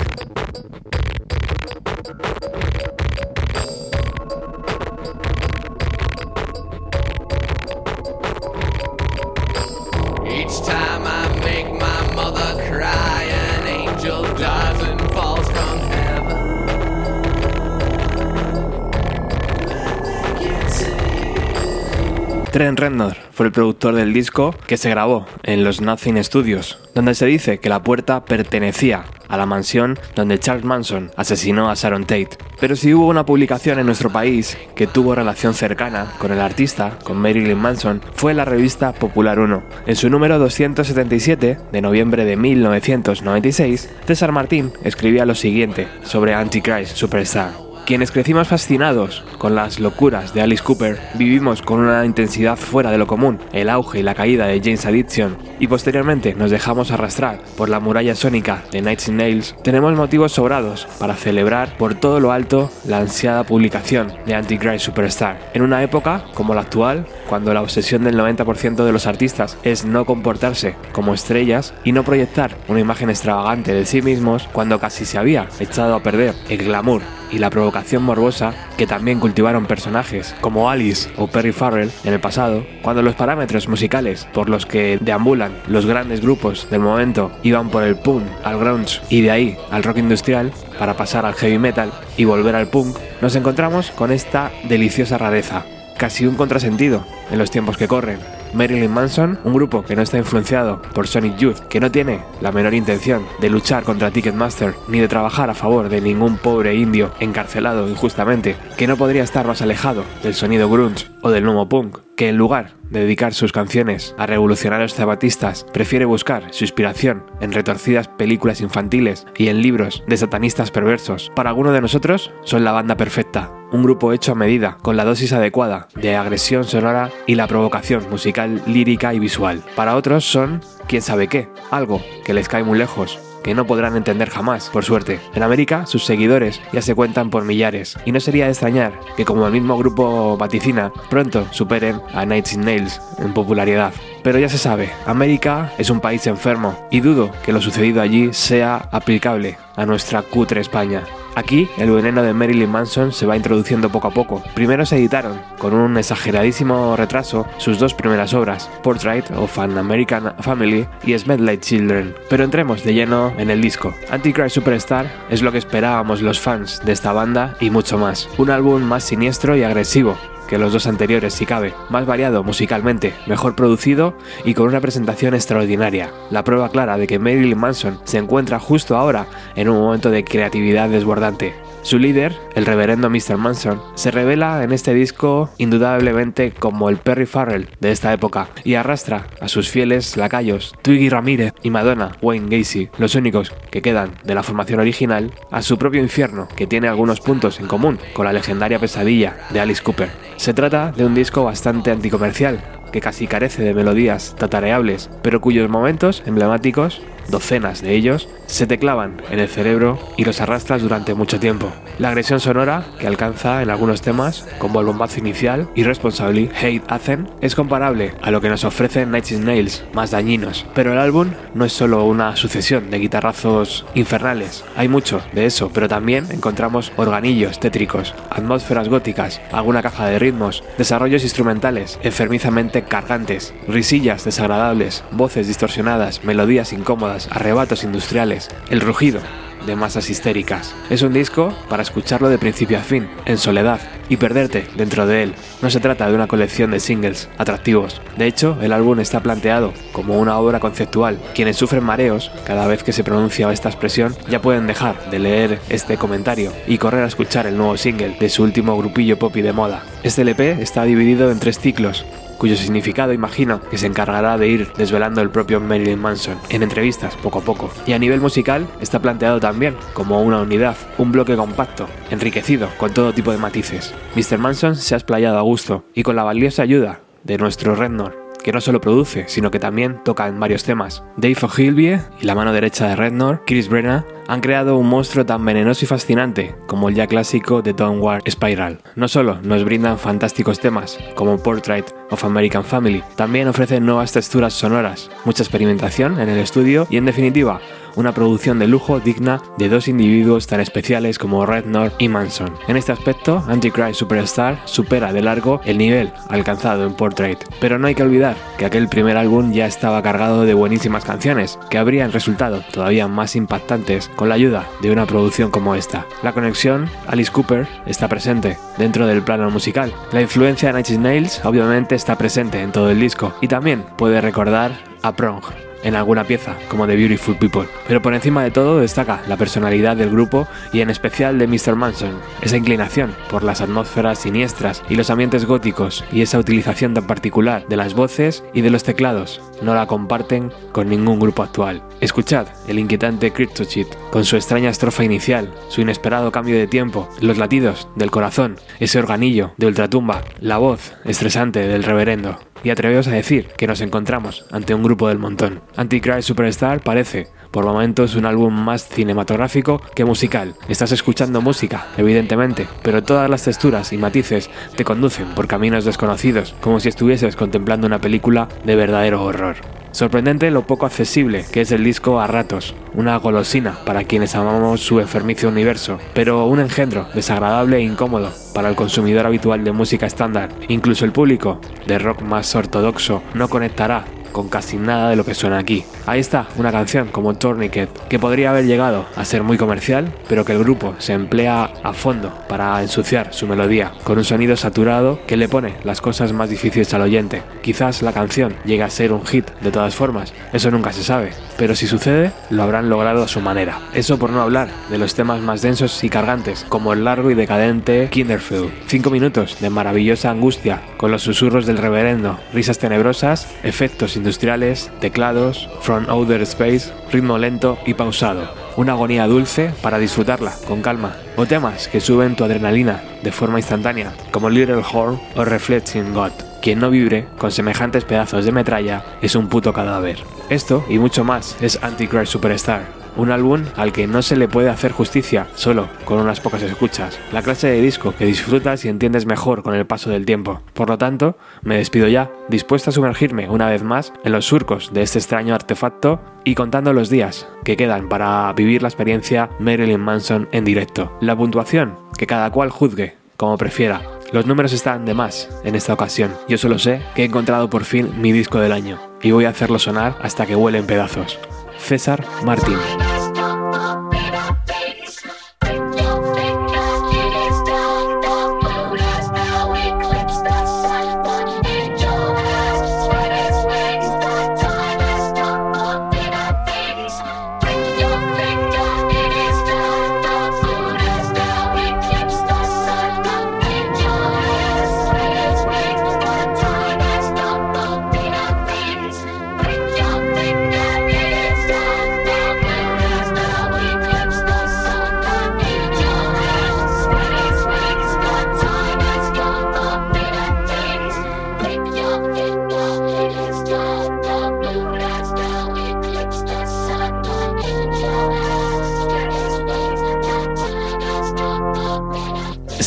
Trent 22.59 22.77
Reznor 22.77 23.15
fue 23.31 23.45
el 23.45 23.53
productor 23.53 23.95
del 23.95 24.11
disco 24.11 24.53
que 24.67 24.75
se 24.75 24.89
grabó 24.89 25.25
en 25.43 25.63
los 25.63 25.79
Nothing 25.79 26.21
Studios, 26.21 26.77
donde 26.93 27.15
se 27.15 27.25
dice 27.25 27.59
que 27.59 27.69
la 27.69 27.83
puerta 27.83 28.25
pertenecía 28.25 29.05
a 29.29 29.37
la 29.37 29.45
mansión 29.45 29.97
donde 30.13 30.39
Charles 30.39 30.65
Manson 30.65 31.09
asesinó 31.15 31.69
a 31.69 31.75
Sharon 31.75 32.03
Tate. 32.03 32.31
Pero 32.59 32.75
si 32.75 32.93
hubo 32.93 33.07
una 33.07 33.25
publicación 33.25 33.79
en 33.79 33.85
nuestro 33.85 34.09
país 34.09 34.57
que 34.75 34.87
tuvo 34.87 35.15
relación 35.15 35.53
cercana 35.53 36.11
con 36.17 36.33
el 36.33 36.41
artista, 36.41 36.99
con 37.01 37.15
Marilyn 37.15 37.57
Manson, 37.57 38.01
fue 38.13 38.33
la 38.33 38.43
revista 38.43 38.91
Popular 38.91 39.39
1. 39.39 39.63
En 39.85 39.95
su 39.95 40.09
número 40.09 40.37
277, 40.37 41.59
de 41.71 41.81
noviembre 41.81 42.25
de 42.25 42.35
1996, 42.35 43.89
César 44.05 44.33
Martín 44.33 44.73
escribía 44.83 45.25
lo 45.25 45.35
siguiente 45.35 45.87
sobre 46.03 46.33
Antichrist 46.33 46.97
Superstar. 46.97 47.68
Quienes 47.89 48.11
crecimos 48.11 48.47
fascinados 48.47 49.23
con 49.39 49.55
las 49.55 49.79
locuras 49.79 50.35
de 50.35 50.43
Alice 50.43 50.63
Cooper, 50.63 50.99
vivimos 51.15 51.63
con 51.63 51.79
una 51.79 52.05
intensidad 52.05 52.55
fuera 52.55 52.91
de 52.91 52.99
lo 52.99 53.07
común, 53.07 53.39
el 53.51 53.67
auge 53.67 54.01
y 54.01 54.03
la 54.03 54.13
caída 54.13 54.45
de 54.45 54.61
James 54.63 54.85
Addiction, 54.85 55.35
y 55.59 55.65
posteriormente 55.65 56.35
nos 56.35 56.51
dejamos 56.51 56.91
arrastrar 56.91 57.41
por 57.57 57.67
la 57.67 57.79
muralla 57.79 58.13
sónica 58.13 58.61
de 58.71 58.83
Nights 58.83 59.09
Nails, 59.09 59.55
tenemos 59.63 59.95
motivos 59.95 60.33
sobrados 60.33 60.87
para 60.99 61.15
celebrar 61.15 61.77
por 61.79 61.95
todo 61.95 62.19
lo 62.19 62.31
alto 62.31 62.69
la 62.85 62.99
ansiada 62.99 63.43
publicación 63.43 64.13
de 64.27 64.35
Antichrist 64.35 64.85
Superstar. 64.85 65.39
En 65.55 65.63
una 65.63 65.81
época 65.81 66.25
como 66.35 66.53
la 66.53 66.61
actual, 66.61 67.07
cuando 67.27 67.55
la 67.55 67.63
obsesión 67.63 68.03
del 68.03 68.19
90% 68.19 68.85
de 68.85 68.91
los 68.91 69.07
artistas 69.07 69.57
es 69.63 69.83
no 69.85 70.05
comportarse 70.05 70.75
como 70.91 71.15
estrellas 71.15 71.73
y 71.83 71.91
no 71.91 72.03
proyectar 72.03 72.55
una 72.67 72.81
imagen 72.81 73.09
extravagante 73.09 73.73
de 73.73 73.87
sí 73.87 74.03
mismos, 74.03 74.47
cuando 74.51 74.79
casi 74.79 75.05
se 75.05 75.17
había 75.17 75.47
echado 75.59 75.95
a 75.95 76.03
perder 76.03 76.35
el 76.49 76.59
glamour 76.59 77.01
y 77.31 77.39
la 77.39 77.49
provocación 77.49 77.78
morbosa 78.01 78.53
que 78.77 78.87
también 78.87 79.19
cultivaron 79.19 79.65
personajes 79.65 80.35
como 80.41 80.69
Alice 80.69 81.09
o 81.17 81.27
Perry 81.27 81.51
Farrell 81.51 81.91
en 82.03 82.13
el 82.13 82.19
pasado, 82.19 82.65
cuando 82.81 83.01
los 83.01 83.15
parámetros 83.15 83.67
musicales 83.67 84.27
por 84.33 84.49
los 84.49 84.65
que 84.65 84.97
deambulan 85.01 85.53
los 85.67 85.85
grandes 85.85 86.21
grupos 86.21 86.67
del 86.69 86.81
momento 86.81 87.31
iban 87.43 87.69
por 87.69 87.83
el 87.83 87.95
punk 87.95 88.23
al 88.43 88.59
grunge 88.59 89.01
y 89.09 89.21
de 89.21 89.31
ahí 89.31 89.57
al 89.71 89.83
rock 89.83 89.97
industrial 89.97 90.51
para 90.77 90.95
pasar 90.95 91.25
al 91.25 91.35
heavy 91.35 91.57
metal 91.57 91.91
y 92.17 92.25
volver 92.25 92.55
al 92.55 92.69
punk, 92.69 92.97
nos 93.21 93.35
encontramos 93.35 93.91
con 93.91 94.11
esta 94.11 94.51
deliciosa 94.67 95.17
rareza, 95.17 95.65
casi 95.97 96.25
un 96.25 96.35
contrasentido 96.35 97.05
en 97.31 97.39
los 97.39 97.51
tiempos 97.51 97.77
que 97.77 97.87
corren. 97.87 98.38
Marilyn 98.53 98.91
Manson, 98.91 99.39
un 99.43 99.53
grupo 99.53 99.83
que 99.83 99.95
no 99.95 100.01
está 100.01 100.17
influenciado 100.17 100.81
por 100.93 101.07
Sonic 101.07 101.37
Youth, 101.37 101.59
que 101.69 101.79
no 101.79 101.91
tiene 101.91 102.21
la 102.41 102.51
menor 102.51 102.73
intención 102.73 103.25
de 103.39 103.49
luchar 103.49 103.83
contra 103.83 104.11
Ticketmaster 104.11 104.73
ni 104.87 104.99
de 104.99 105.07
trabajar 105.07 105.49
a 105.49 105.53
favor 105.53 105.89
de 105.89 106.01
ningún 106.01 106.37
pobre 106.37 106.75
indio 106.75 107.11
encarcelado 107.19 107.87
injustamente, 107.87 108.55
que 108.77 108.87
no 108.87 108.97
podría 108.97 109.23
estar 109.23 109.45
más 109.47 109.61
alejado 109.61 110.03
del 110.23 110.33
sonido 110.33 110.69
grunge 110.69 111.07
o 111.21 111.29
del 111.29 111.43
nuevo 111.43 111.67
punk, 111.67 111.99
que 112.19 112.27
en 112.27 112.35
lugar 112.35 112.73
de 112.89 112.99
dedicar 112.99 113.33
sus 113.33 113.53
canciones 113.53 114.13
a 114.17 114.25
revolucionarios 114.25 114.93
zapatistas, 114.93 115.65
prefiere 115.71 116.03
buscar 116.03 116.53
su 116.53 116.65
inspiración 116.65 117.23
en 117.39 117.53
retorcidas 117.53 118.09
películas 118.09 118.59
infantiles 118.59 119.25
y 119.37 119.47
en 119.47 119.61
libros 119.61 120.03
de 120.05 120.17
satanistas 120.17 120.69
perversos. 120.69 121.31
Para 121.33 121.51
algunos 121.51 121.71
de 121.71 121.79
nosotros 121.79 122.33
son 122.43 122.65
la 122.65 122.73
banda 122.73 122.97
perfecta, 122.97 123.53
un 123.71 123.83
grupo 123.83 124.11
hecho 124.11 124.33
a 124.33 124.35
medida, 124.35 124.77
con 124.81 124.97
la 124.97 125.05
dosis 125.05 125.31
adecuada 125.31 125.87
de 125.95 126.17
agresión 126.17 126.65
sonora 126.65 127.09
y 127.25 127.35
la 127.35 127.47
provocación 127.47 128.09
musical, 128.09 128.63
lírica 128.67 129.13
y 129.13 129.19
visual. 129.19 129.63
Para 129.77 129.95
otros 129.95 130.25
son 130.25 130.59
quién 130.89 131.01
sabe 131.01 131.29
qué, 131.29 131.47
algo 131.71 132.03
que 132.25 132.33
les 132.33 132.49
cae 132.49 132.65
muy 132.65 132.77
lejos, 132.77 133.17
que 133.43 133.53
no 133.53 133.65
podrán 133.65 133.95
entender 133.95 134.29
jamás, 134.29 134.69
por 134.69 134.83
suerte. 134.83 135.19
En 135.33 135.43
América, 135.43 135.85
sus 135.85 136.05
seguidores 136.05 136.61
ya 136.71 136.81
se 136.81 136.95
cuentan 136.95 137.29
por 137.29 137.45
millares, 137.45 137.97
y 138.05 138.11
no 138.11 138.19
sería 138.19 138.45
de 138.45 138.51
extrañar 138.51 138.93
que, 139.15 139.25
como 139.25 139.45
el 139.45 139.53
mismo 139.53 139.77
grupo 139.77 140.37
vaticina, 140.37 140.91
pronto 141.09 141.45
superen 141.51 142.01
a 142.13 142.25
Nights 142.25 142.53
in 142.53 142.61
Nails 142.61 143.01
en 143.19 143.33
popularidad. 143.33 143.93
Pero 144.23 144.39
ya 144.39 144.49
se 144.49 144.57
sabe, 144.57 144.89
América 145.05 145.71
es 145.77 145.89
un 145.89 145.99
país 145.99 146.27
enfermo, 146.27 146.87
y 146.91 146.99
dudo 146.99 147.31
que 147.43 147.53
lo 147.53 147.61
sucedido 147.61 148.01
allí 148.01 148.33
sea 148.33 148.89
aplicable 148.91 149.57
a 149.75 149.85
nuestra 149.85 150.21
cutre 150.21 150.61
España. 150.61 151.03
Aquí, 151.35 151.69
el 151.77 151.91
veneno 151.91 152.21
de 152.23 152.33
Marilyn 152.33 152.69
Manson 152.69 153.11
se 153.11 153.25
va 153.25 153.37
introduciendo 153.37 153.89
poco 153.89 154.07
a 154.07 154.11
poco. 154.11 154.43
Primero 154.53 154.85
se 154.85 154.97
editaron, 154.97 155.39
con 155.57 155.73
un 155.73 155.97
exageradísimo 155.97 156.95
retraso, 156.95 157.47
sus 157.57 157.79
dos 157.79 157.93
primeras 157.93 158.33
obras, 158.33 158.69
Portrait 158.83 159.29
of 159.31 159.57
an 159.59 159.77
American 159.77 160.33
Family 160.39 160.87
y 161.03 161.17
Smell 161.17 161.45
Like 161.45 161.61
Children. 161.63 162.15
Pero 162.29 162.43
entremos 162.43 162.83
de 162.83 162.93
lleno 162.93 163.33
en 163.37 163.49
el 163.49 163.61
disco. 163.61 163.93
Antichrist 164.09 164.55
Superstar 164.55 165.11
es 165.29 165.41
lo 165.41 165.51
que 165.51 165.57
esperábamos 165.57 166.21
los 166.21 166.39
fans 166.39 166.81
de 166.83 166.91
esta 166.91 167.13
banda 167.13 167.55
y 167.59 167.69
mucho 167.69 167.97
más. 167.97 168.29
Un 168.37 168.49
álbum 168.49 168.81
más 168.83 169.03
siniestro 169.03 169.55
y 169.55 169.63
agresivo, 169.63 170.17
que 170.49 170.57
los 170.57 170.73
dos 170.73 170.87
anteriores 170.87 171.33
si 171.33 171.45
cabe, 171.45 171.73
más 171.89 172.05
variado 172.05 172.43
musicalmente, 172.43 173.13
mejor 173.27 173.55
producido 173.55 174.15
y 174.43 174.55
con 174.55 174.67
una 174.67 174.81
presentación 174.81 175.35
extraordinaria. 175.35 176.11
La 176.31 176.43
prueba 176.43 176.69
clara 176.69 176.97
de 176.97 177.07
que 177.07 177.19
Marilyn 177.19 177.57
Manson 177.57 177.99
se 178.03 178.17
encuentra 178.17 178.59
justo 178.59 178.97
ahora 178.97 179.27
en 179.55 179.69
un 179.69 179.79
momento 179.79 180.09
de 180.09 180.23
creatividad 180.23 180.89
desbordante. 180.89 181.68
Su 181.81 181.97
líder, 181.97 182.35
el 182.55 182.65
reverendo 182.65 183.09
Mr. 183.09 183.37
Manson, 183.37 183.81
se 183.95 184.11
revela 184.11 184.63
en 184.63 184.71
este 184.71 184.93
disco 184.93 185.49
indudablemente 185.57 186.51
como 186.51 186.89
el 186.89 186.97
Perry 186.97 187.25
Farrell 187.25 187.69
de 187.79 187.91
esta 187.91 188.13
época 188.13 188.49
y 188.63 188.75
arrastra 188.75 189.27
a 189.39 189.47
sus 189.47 189.69
fieles 189.69 190.17
lacayos, 190.17 190.75
Twiggy 190.81 191.09
Ramírez 191.09 191.53
y 191.63 191.69
Madonna 191.69 192.11
Wayne 192.21 192.57
Gacy, 192.57 192.89
los 192.97 193.15
únicos 193.15 193.51
que 193.71 193.81
quedan 193.81 194.11
de 194.23 194.35
la 194.35 194.43
formación 194.43 194.79
original, 194.79 195.31
a 195.51 195.61
su 195.61 195.77
propio 195.77 196.01
infierno, 196.01 196.47
que 196.55 196.67
tiene 196.67 196.87
algunos 196.87 197.21
puntos 197.21 197.59
en 197.59 197.67
común 197.67 197.97
con 198.13 198.25
la 198.25 198.33
legendaria 198.33 198.79
pesadilla 198.79 199.37
de 199.49 199.59
Alice 199.59 199.81
Cooper. 199.81 200.09
Se 200.35 200.53
trata 200.53 200.91
de 200.91 201.05
un 201.05 201.15
disco 201.15 201.43
bastante 201.43 201.91
anticomercial, 201.91 202.61
que 202.91 203.01
casi 203.01 203.27
carece 203.27 203.63
de 203.63 203.73
melodías 203.73 204.35
tatareables, 204.37 205.09
pero 205.21 205.41
cuyos 205.41 205.69
momentos 205.69 206.23
emblemáticos, 206.25 207.01
docenas 207.29 207.81
de 207.81 207.95
ellos, 207.95 208.27
se 208.47 208.67
te 208.67 208.77
clavan 208.77 209.21
en 209.29 209.39
el 209.39 209.47
cerebro 209.47 209.99
y 210.17 210.25
los 210.25 210.41
arrastras 210.41 210.81
durante 210.81 211.13
mucho 211.13 211.39
tiempo. 211.39 211.71
La 211.97 212.09
agresión 212.09 212.39
sonora 212.39 212.85
que 212.99 213.07
alcanza 213.07 213.61
en 213.61 213.69
algunos 213.69 214.01
temas, 214.01 214.47
como 214.57 214.79
el 214.79 214.85
bombazo 214.85 215.19
inicial 215.19 215.67
y 215.75 215.83
Hate 215.83 216.83
Athen, 216.87 217.29
es 217.41 217.55
comparable 217.55 218.13
a 218.21 218.31
lo 218.31 218.41
que 218.41 218.49
nos 218.49 218.63
ofrecen 218.63 219.11
Night 219.11 219.29
Nails, 219.31 219.83
más 219.93 220.11
dañinos. 220.11 220.65
Pero 220.73 220.93
el 220.93 220.99
álbum 220.99 221.31
no 221.53 221.65
es 221.65 221.73
solo 221.73 222.05
una 222.05 222.35
sucesión 222.35 222.89
de 222.89 222.99
guitarrazos 222.99 223.85
infernales, 223.95 224.63
hay 224.75 224.87
mucho 224.87 225.21
de 225.33 225.45
eso, 225.45 225.71
pero 225.73 225.87
también 225.87 226.25
encontramos 226.31 226.91
organillos 226.95 227.59
tétricos, 227.59 228.13
atmósferas 228.29 228.89
góticas, 228.89 229.41
alguna 229.51 229.81
caja 229.81 230.07
de 230.07 230.19
ritmos, 230.19 230.63
desarrollos 230.77 231.23
instrumentales 231.23 231.59
enfermizamente 232.03 232.83
cargantes, 232.83 233.53
risillas 233.67 234.23
desagradables, 234.25 235.03
voces 235.11 235.47
distorsionadas, 235.47 236.23
melodías 236.23 236.73
incómodas, 236.73 237.18
arrebatos 237.31 237.83
industriales, 237.83 238.49
el 238.69 238.81
rugido 238.81 239.19
de 239.65 239.75
masas 239.75 240.09
histéricas. 240.09 240.73
Es 240.89 241.01
un 241.01 241.13
disco 241.13 241.53
para 241.69 241.83
escucharlo 241.83 242.29
de 242.29 242.37
principio 242.37 242.77
a 242.77 242.81
fin, 242.81 243.09
en 243.25 243.37
soledad, 243.37 243.79
y 244.07 244.17
perderte 244.17 244.67
dentro 244.75 245.05
de 245.05 245.23
él. 245.23 245.35
No 245.61 245.69
se 245.69 245.79
trata 245.79 246.07
de 246.07 246.15
una 246.15 246.27
colección 246.27 246.71
de 246.71 246.79
singles 246.79 247.29
atractivos. 247.37 248.01
De 248.17 248.25
hecho, 248.25 248.57
el 248.61 248.73
álbum 248.73 248.99
está 248.99 249.21
planteado 249.21 249.73
como 249.91 250.19
una 250.19 250.37
obra 250.39 250.59
conceptual. 250.59 251.19
Quienes 251.35 251.57
sufren 251.57 251.83
mareos 251.83 252.31
cada 252.45 252.67
vez 252.67 252.83
que 252.83 252.93
se 252.93 253.03
pronuncia 253.03 253.51
esta 253.51 253.69
expresión 253.69 254.15
ya 254.29 254.41
pueden 254.41 254.67
dejar 254.67 255.09
de 255.11 255.19
leer 255.19 255.59
este 255.69 255.97
comentario 255.97 256.51
y 256.67 256.77
correr 256.77 257.03
a 257.03 257.07
escuchar 257.07 257.45
el 257.45 257.57
nuevo 257.57 257.77
single 257.77 258.17
de 258.19 258.29
su 258.29 258.43
último 258.43 258.77
grupillo 258.77 259.19
poppy 259.19 259.41
de 259.41 259.53
moda. 259.53 259.83
Este 260.03 260.23
LP 260.23 260.61
está 260.61 260.83
dividido 260.83 261.31
en 261.31 261.39
tres 261.39 261.59
ciclos, 261.59 262.05
cuyo 262.39 262.55
significado 262.55 263.13
imagino 263.13 263.61
que 263.61 263.77
se 263.77 263.85
encargará 263.85 264.39
de 264.39 264.47
ir 264.47 264.71
desvelando 264.77 265.21
el 265.21 265.29
propio 265.29 265.59
Marilyn 265.59 265.99
Manson 265.99 266.37
en 266.49 266.63
entrevistas 266.63 267.15
poco 267.17 267.39
a 267.39 267.41
poco. 267.43 267.69
Y 267.85 267.93
a 267.93 267.99
nivel 267.99 268.21
musical 268.21 268.65
está 268.81 268.99
planteado 268.99 269.39
también 269.39 269.75
como 269.93 270.23
una 270.23 270.41
unidad, 270.41 270.77
un 270.97 271.11
bloque 271.11 271.35
compacto, 271.35 271.87
enriquecido 272.09 272.69
con 272.77 272.93
todo 272.93 273.13
tipo 273.13 273.31
de 273.31 273.37
matices. 273.37 273.93
Mr. 274.15 274.39
Manson 274.39 274.75
se 274.75 274.95
ha 274.95 274.97
explayado 274.97 275.37
a 275.37 275.41
gusto 275.41 275.83
y 275.93 276.01
con 276.03 276.15
la 276.15 276.23
valiosa 276.23 276.63
ayuda 276.63 277.01
de 277.23 277.37
nuestro 277.37 277.75
Rednor 277.75 278.28
que 278.43 278.51
no 278.51 278.61
solo 278.61 278.81
produce, 278.81 279.25
sino 279.27 279.51
que 279.51 279.59
también 279.59 280.03
toca 280.03 280.27
en 280.27 280.39
varios 280.39 280.63
temas. 280.63 281.03
Dave 281.17 281.37
Ogilvie 281.41 282.01
y 282.21 282.25
la 282.25 282.35
mano 282.35 282.53
derecha 282.53 282.87
de 282.87 282.95
Rednor, 282.95 283.43
Chris 283.45 283.69
Brenna, 283.69 284.05
han 284.27 284.41
creado 284.41 284.77
un 284.77 284.87
monstruo 284.87 285.25
tan 285.25 285.43
venenoso 285.43 285.85
y 285.85 285.87
fascinante 285.87 286.55
como 286.67 286.89
el 286.89 286.95
ya 286.95 287.07
clásico 287.07 287.61
de 287.61 287.73
Downward 287.73 288.23
Spiral. 288.29 288.79
No 288.95 289.07
solo 289.07 289.39
nos 289.41 289.63
brindan 289.63 289.97
fantásticos 289.97 290.59
temas, 290.59 290.99
como 291.15 291.41
Portrait 291.41 291.85
of 292.11 292.23
American 292.23 292.63
Family, 292.63 293.03
también 293.15 293.47
ofrecen 293.47 293.85
nuevas 293.85 294.11
texturas 294.11 294.53
sonoras, 294.53 295.09
mucha 295.25 295.43
experimentación 295.43 296.19
en 296.19 296.29
el 296.29 296.39
estudio 296.39 296.87
y 296.89 296.97
en 296.97 297.05
definitiva, 297.05 297.59
una 297.95 298.13
producción 298.13 298.59
de 298.59 298.67
lujo 298.67 298.99
digna 298.99 299.41
de 299.57 299.69
dos 299.69 299.87
individuos 299.87 300.47
tan 300.47 300.59
especiales 300.59 301.17
como 301.17 301.45
Rednor 301.45 301.91
y 301.97 302.07
Manson. 302.07 302.53
En 302.67 302.77
este 302.77 302.91
aspecto, 302.91 303.43
Antichrist 303.47 303.99
Superstar 303.99 304.61
supera 304.65 305.13
de 305.13 305.21
largo 305.21 305.61
el 305.65 305.77
nivel 305.77 306.11
alcanzado 306.27 306.85
en 306.85 306.93
Portrait, 306.93 307.39
pero 307.59 307.79
no 307.79 307.87
hay 307.87 307.95
que 307.95 308.03
olvidar 308.03 308.35
que 308.57 308.65
aquel 308.65 308.87
primer 308.89 309.17
álbum 309.17 309.51
ya 309.51 309.65
estaba 309.65 310.01
cargado 310.01 310.45
de 310.45 310.53
buenísimas 310.53 311.05
canciones, 311.05 311.59
que 311.69 311.77
habrían 311.77 312.11
resultado 312.11 312.63
todavía 312.71 313.07
más 313.07 313.35
impactantes 313.35 314.09
con 314.15 314.29
la 314.29 314.35
ayuda 314.35 314.67
de 314.81 314.91
una 314.91 315.05
producción 315.05 315.51
como 315.51 315.75
esta. 315.75 316.05
La 316.23 316.33
conexión 316.33 316.89
Alice 317.07 317.31
Cooper 317.31 317.67
está 317.85 318.07
presente 318.07 318.57
dentro 318.77 319.07
del 319.07 319.21
plano 319.21 319.49
musical. 319.49 319.93
La 320.11 320.21
influencia 320.21 320.69
de 320.69 320.73
Night 320.73 320.89
Nails 320.89 321.45
obviamente 321.45 321.95
está 321.95 322.17
presente 322.17 322.61
en 322.61 322.71
todo 322.71 322.89
el 322.89 322.99
disco 322.99 323.33
y 323.41 323.47
también 323.47 323.83
puede 323.97 324.21
recordar 324.21 324.71
a 325.01 325.15
Prong 325.15 325.68
en 325.83 325.95
alguna 325.95 326.23
pieza, 326.23 326.55
como 326.69 326.87
The 326.87 326.95
Beautiful 326.95 327.37
People. 327.37 327.67
Pero 327.87 328.01
por 328.01 328.13
encima 328.13 328.43
de 328.43 328.51
todo 328.51 328.79
destaca 328.79 329.21
la 329.27 329.37
personalidad 329.37 329.97
del 329.97 330.11
grupo 330.11 330.47
y 330.73 330.81
en 330.81 330.89
especial 330.89 331.37
de 331.37 331.47
Mr. 331.47 331.75
Manson, 331.75 332.19
esa 332.41 332.57
inclinación 332.57 333.15
por 333.29 333.43
las 333.43 333.61
atmósferas 333.61 334.19
siniestras 334.19 334.83
y 334.89 334.95
los 334.95 335.09
ambientes 335.09 335.45
góticos 335.45 336.03
y 336.11 336.21
esa 336.21 336.39
utilización 336.39 336.93
tan 336.93 337.07
particular 337.07 337.67
de 337.67 337.77
las 337.77 337.93
voces 337.93 338.43
y 338.53 338.61
de 338.61 338.69
los 338.69 338.83
teclados 338.83 339.41
no 339.61 339.75
la 339.75 339.87
comparten 339.87 340.51
con 340.71 340.89
ningún 340.89 341.19
grupo 341.19 341.43
actual. 341.43 341.83
Escuchad 342.01 342.47
el 342.67 342.79
inquietante 342.79 343.31
Cryptochit 343.31 343.87
con 344.11 344.25
su 344.25 344.35
extraña 344.35 344.69
estrofa 344.69 345.03
inicial, 345.03 345.51
su 345.69 345.81
inesperado 345.81 346.31
cambio 346.31 346.55
de 346.55 346.67
tiempo, 346.67 347.09
los 347.21 347.37
latidos 347.37 347.87
del 347.95 348.11
corazón, 348.11 348.55
ese 348.79 348.99
organillo 348.99 349.53
de 349.57 349.67
ultratumba, 349.67 350.23
la 350.39 350.57
voz 350.57 350.93
estresante 351.05 351.67
del 351.67 351.83
reverendo 351.83 352.39
y 352.63 352.69
atreveos 352.69 353.07
a 353.07 353.11
decir 353.11 353.47
que 353.57 353.67
nos 353.67 353.81
encontramos 353.81 354.45
ante 354.51 354.73
un 354.73 354.83
grupo 354.83 355.07
del 355.07 355.19
montón. 355.19 355.61
Antichrist 355.75 356.27
Superstar 356.27 356.81
parece, 356.81 357.27
por 357.51 357.65
momentos, 357.65 358.15
un 358.15 358.25
álbum 358.25 358.53
más 358.53 358.87
cinematográfico 358.87 359.81
que 359.95 360.05
musical. 360.05 360.55
Estás 360.67 360.91
escuchando 360.91 361.41
música, 361.41 361.87
evidentemente, 361.97 362.67
pero 362.83 363.03
todas 363.03 363.29
las 363.29 363.43
texturas 363.43 363.93
y 363.93 363.97
matices 363.97 364.49
te 364.75 364.85
conducen 364.85 365.27
por 365.35 365.47
caminos 365.47 365.85
desconocidos, 365.85 366.55
como 366.61 366.79
si 366.79 366.89
estuvieses 366.89 367.35
contemplando 367.35 367.87
una 367.87 368.01
película 368.01 368.47
de 368.63 368.75
verdadero 368.75 369.23
horror. 369.23 369.57
Sorprendente 369.91 370.51
lo 370.51 370.67
poco 370.67 370.85
accesible 370.85 371.45
que 371.51 371.61
es 371.61 371.71
el 371.71 371.83
disco 371.83 372.19
a 372.19 372.27
ratos, 372.27 372.75
una 372.93 373.17
golosina 373.17 373.79
para 373.85 374.03
quienes 374.03 374.35
amamos 374.35 374.81
su 374.81 374.99
enfermizo 374.99 375.47
universo, 375.47 375.97
pero 376.13 376.45
un 376.45 376.59
engendro 376.59 377.07
desagradable 377.15 377.77
e 377.77 377.81
incómodo 377.81 378.31
para 378.53 378.69
el 378.69 378.75
consumidor 378.75 379.25
habitual 379.25 379.63
de 379.63 379.71
música 379.71 380.05
estándar. 380.05 380.49
Incluso 380.67 381.05
el 381.05 381.11
público 381.11 381.59
de 381.87 381.97
rock 381.97 382.21
más 382.21 382.53
ortodoxo 382.55 383.23
no 383.33 383.49
conectará 383.49 384.05
con 384.31 384.49
casi 384.49 384.77
nada 384.77 385.09
de 385.09 385.15
lo 385.15 385.25
que 385.25 385.35
suena 385.35 385.57
aquí. 385.57 385.83
Ahí 386.05 386.19
está, 386.19 386.47
una 386.57 386.71
canción 386.71 387.09
como 387.09 387.35
Tourniquet, 387.35 387.89
que 388.07 388.19
podría 388.19 388.49
haber 388.51 388.65
llegado 388.65 389.05
a 389.15 389.25
ser 389.25 389.43
muy 389.43 389.57
comercial, 389.57 390.13
pero 390.27 390.45
que 390.45 390.53
el 390.53 390.59
grupo 390.59 390.95
se 390.97 391.13
emplea 391.13 391.71
a 391.83 391.93
fondo 391.93 392.33
para 392.47 392.81
ensuciar 392.81 393.33
su 393.33 393.47
melodía, 393.47 393.91
con 394.03 394.17
un 394.17 394.23
sonido 394.23 394.55
saturado 394.55 395.19
que 395.27 395.37
le 395.37 395.49
pone 395.49 395.75
las 395.83 396.01
cosas 396.01 396.33
más 396.33 396.49
difíciles 396.49 396.93
al 396.93 397.01
oyente. 397.01 397.43
Quizás 397.61 398.01
la 398.01 398.13
canción 398.13 398.55
llegue 398.65 398.83
a 398.83 398.89
ser 398.89 399.11
un 399.11 399.25
hit 399.25 399.49
de 399.61 399.71
todas 399.71 399.95
formas, 399.95 400.33
eso 400.53 400.71
nunca 400.71 400.91
se 400.93 401.03
sabe, 401.03 401.31
pero 401.57 401.75
si 401.75 401.87
sucede, 401.87 402.31
lo 402.49 402.63
habrán 402.63 402.89
logrado 402.89 403.23
a 403.23 403.27
su 403.27 403.41
manera. 403.41 403.79
Eso 403.93 404.17
por 404.17 404.31
no 404.31 404.41
hablar 404.41 404.69
de 404.89 404.97
los 404.97 405.15
temas 405.15 405.41
más 405.41 405.61
densos 405.61 406.03
y 406.03 406.09
cargantes, 406.09 406.65
como 406.69 406.93
el 406.93 407.03
largo 407.03 407.31
y 407.31 407.35
decadente 407.35 408.09
Kinderfield. 408.09 408.71
Cinco 408.87 409.09
minutos 409.09 409.57
de 409.59 409.69
maravillosa 409.69 410.31
angustia, 410.31 410.81
con 410.97 411.11
los 411.11 411.23
susurros 411.23 411.65
del 411.65 411.77
reverendo, 411.77 412.39
risas 412.53 412.79
tenebrosas, 412.79 413.47
efectos 413.63 414.15
industriales, 414.19 414.91
teclados, 414.99 415.67
From 415.81 416.05
Outer 416.09 416.41
Space, 416.43 416.91
ritmo 417.11 417.37
lento 417.37 417.79
y 417.85 417.95
pausado. 417.95 418.53
Una 418.75 418.93
agonía 418.93 419.27
dulce 419.27 419.71
para 419.81 419.97
disfrutarla 419.97 420.53
con 420.67 420.81
calma. 420.81 421.15
O 421.35 421.45
temas 421.45 421.87
que 421.87 421.99
suben 421.99 422.35
tu 422.35 422.43
adrenalina 422.43 423.01
de 423.23 423.31
forma 423.31 423.59
instantánea, 423.59 424.13
como 424.31 424.49
Little 424.49 424.83
Horn 424.93 425.19
o 425.35 425.43
Reflecting 425.43 426.13
God. 426.13 426.31
Quien 426.61 426.79
no 426.79 426.89
vibre 426.89 427.27
con 427.37 427.51
semejantes 427.51 428.03
pedazos 428.03 428.45
de 428.45 428.51
metralla 428.51 429.03
es 429.21 429.35
un 429.35 429.47
puto 429.47 429.73
cadáver. 429.73 430.19
Esto 430.49 430.85
y 430.89 430.99
mucho 430.99 431.23
más 431.23 431.55
es 431.61 431.79
Antichrist 431.81 432.31
Superstar, 432.31 432.98
un 433.19 433.31
álbum 433.31 433.63
al 433.75 433.91
que 433.91 434.07
no 434.07 434.21
se 434.21 434.35
le 434.35 434.47
puede 434.47 434.69
hacer 434.69 434.91
justicia 434.91 435.47
solo 435.55 435.89
con 436.05 436.19
unas 436.19 436.39
pocas 436.39 436.61
escuchas. 436.61 437.19
La 437.31 437.41
clase 437.41 437.67
de 437.67 437.81
disco 437.81 438.13
que 438.17 438.25
disfrutas 438.25 438.85
y 438.85 438.89
entiendes 438.89 439.25
mejor 439.25 439.61
con 439.61 439.75
el 439.75 439.85
paso 439.85 440.09
del 440.09 440.25
tiempo. 440.25 440.61
Por 440.73 440.89
lo 440.89 440.97
tanto, 440.97 441.37
me 441.61 441.77
despido 441.77 442.07
ya, 442.07 442.31
dispuesto 442.47 442.89
a 442.89 442.93
sumergirme 442.93 443.49
una 443.49 443.69
vez 443.69 443.83
más 443.83 444.13
en 444.23 444.31
los 444.31 444.45
surcos 444.45 444.93
de 444.93 445.01
este 445.01 445.19
extraño 445.19 445.53
artefacto 445.53 446.21
y 446.43 446.55
contando 446.55 446.93
los 446.93 447.09
días 447.09 447.47
que 447.63 447.77
quedan 447.77 448.09
para 448.09 448.51
vivir 448.53 448.81
la 448.81 448.87
experiencia 448.87 449.49
Marilyn 449.59 449.99
Manson 449.99 450.47
en 450.51 450.65
directo. 450.65 451.11
La 451.19 451.35
puntuación, 451.35 451.97
que 452.17 452.27
cada 452.27 452.51
cual 452.51 452.69
juzgue 452.69 453.17
como 453.37 453.57
prefiera. 453.57 454.01
Los 454.31 454.45
números 454.45 454.73
están 454.73 455.05
de 455.05 455.13
más 455.13 455.49
en 455.63 455.75
esta 455.75 455.93
ocasión. 455.93 456.31
Yo 456.47 456.57
solo 456.57 456.77
sé 456.77 457.01
que 457.15 457.23
he 457.23 457.25
encontrado 457.25 457.69
por 457.69 457.83
fin 457.83 458.21
mi 458.21 458.31
disco 458.31 458.59
del 458.59 458.73
año 458.73 458.99
y 459.21 459.31
voy 459.31 459.45
a 459.45 459.49
hacerlo 459.49 459.79
sonar 459.79 460.17
hasta 460.21 460.45
que 460.45 460.55
huele 460.55 460.77
en 460.77 460.85
pedazos. 460.85 461.39
César 461.79 462.23
Martín. 462.43 463.18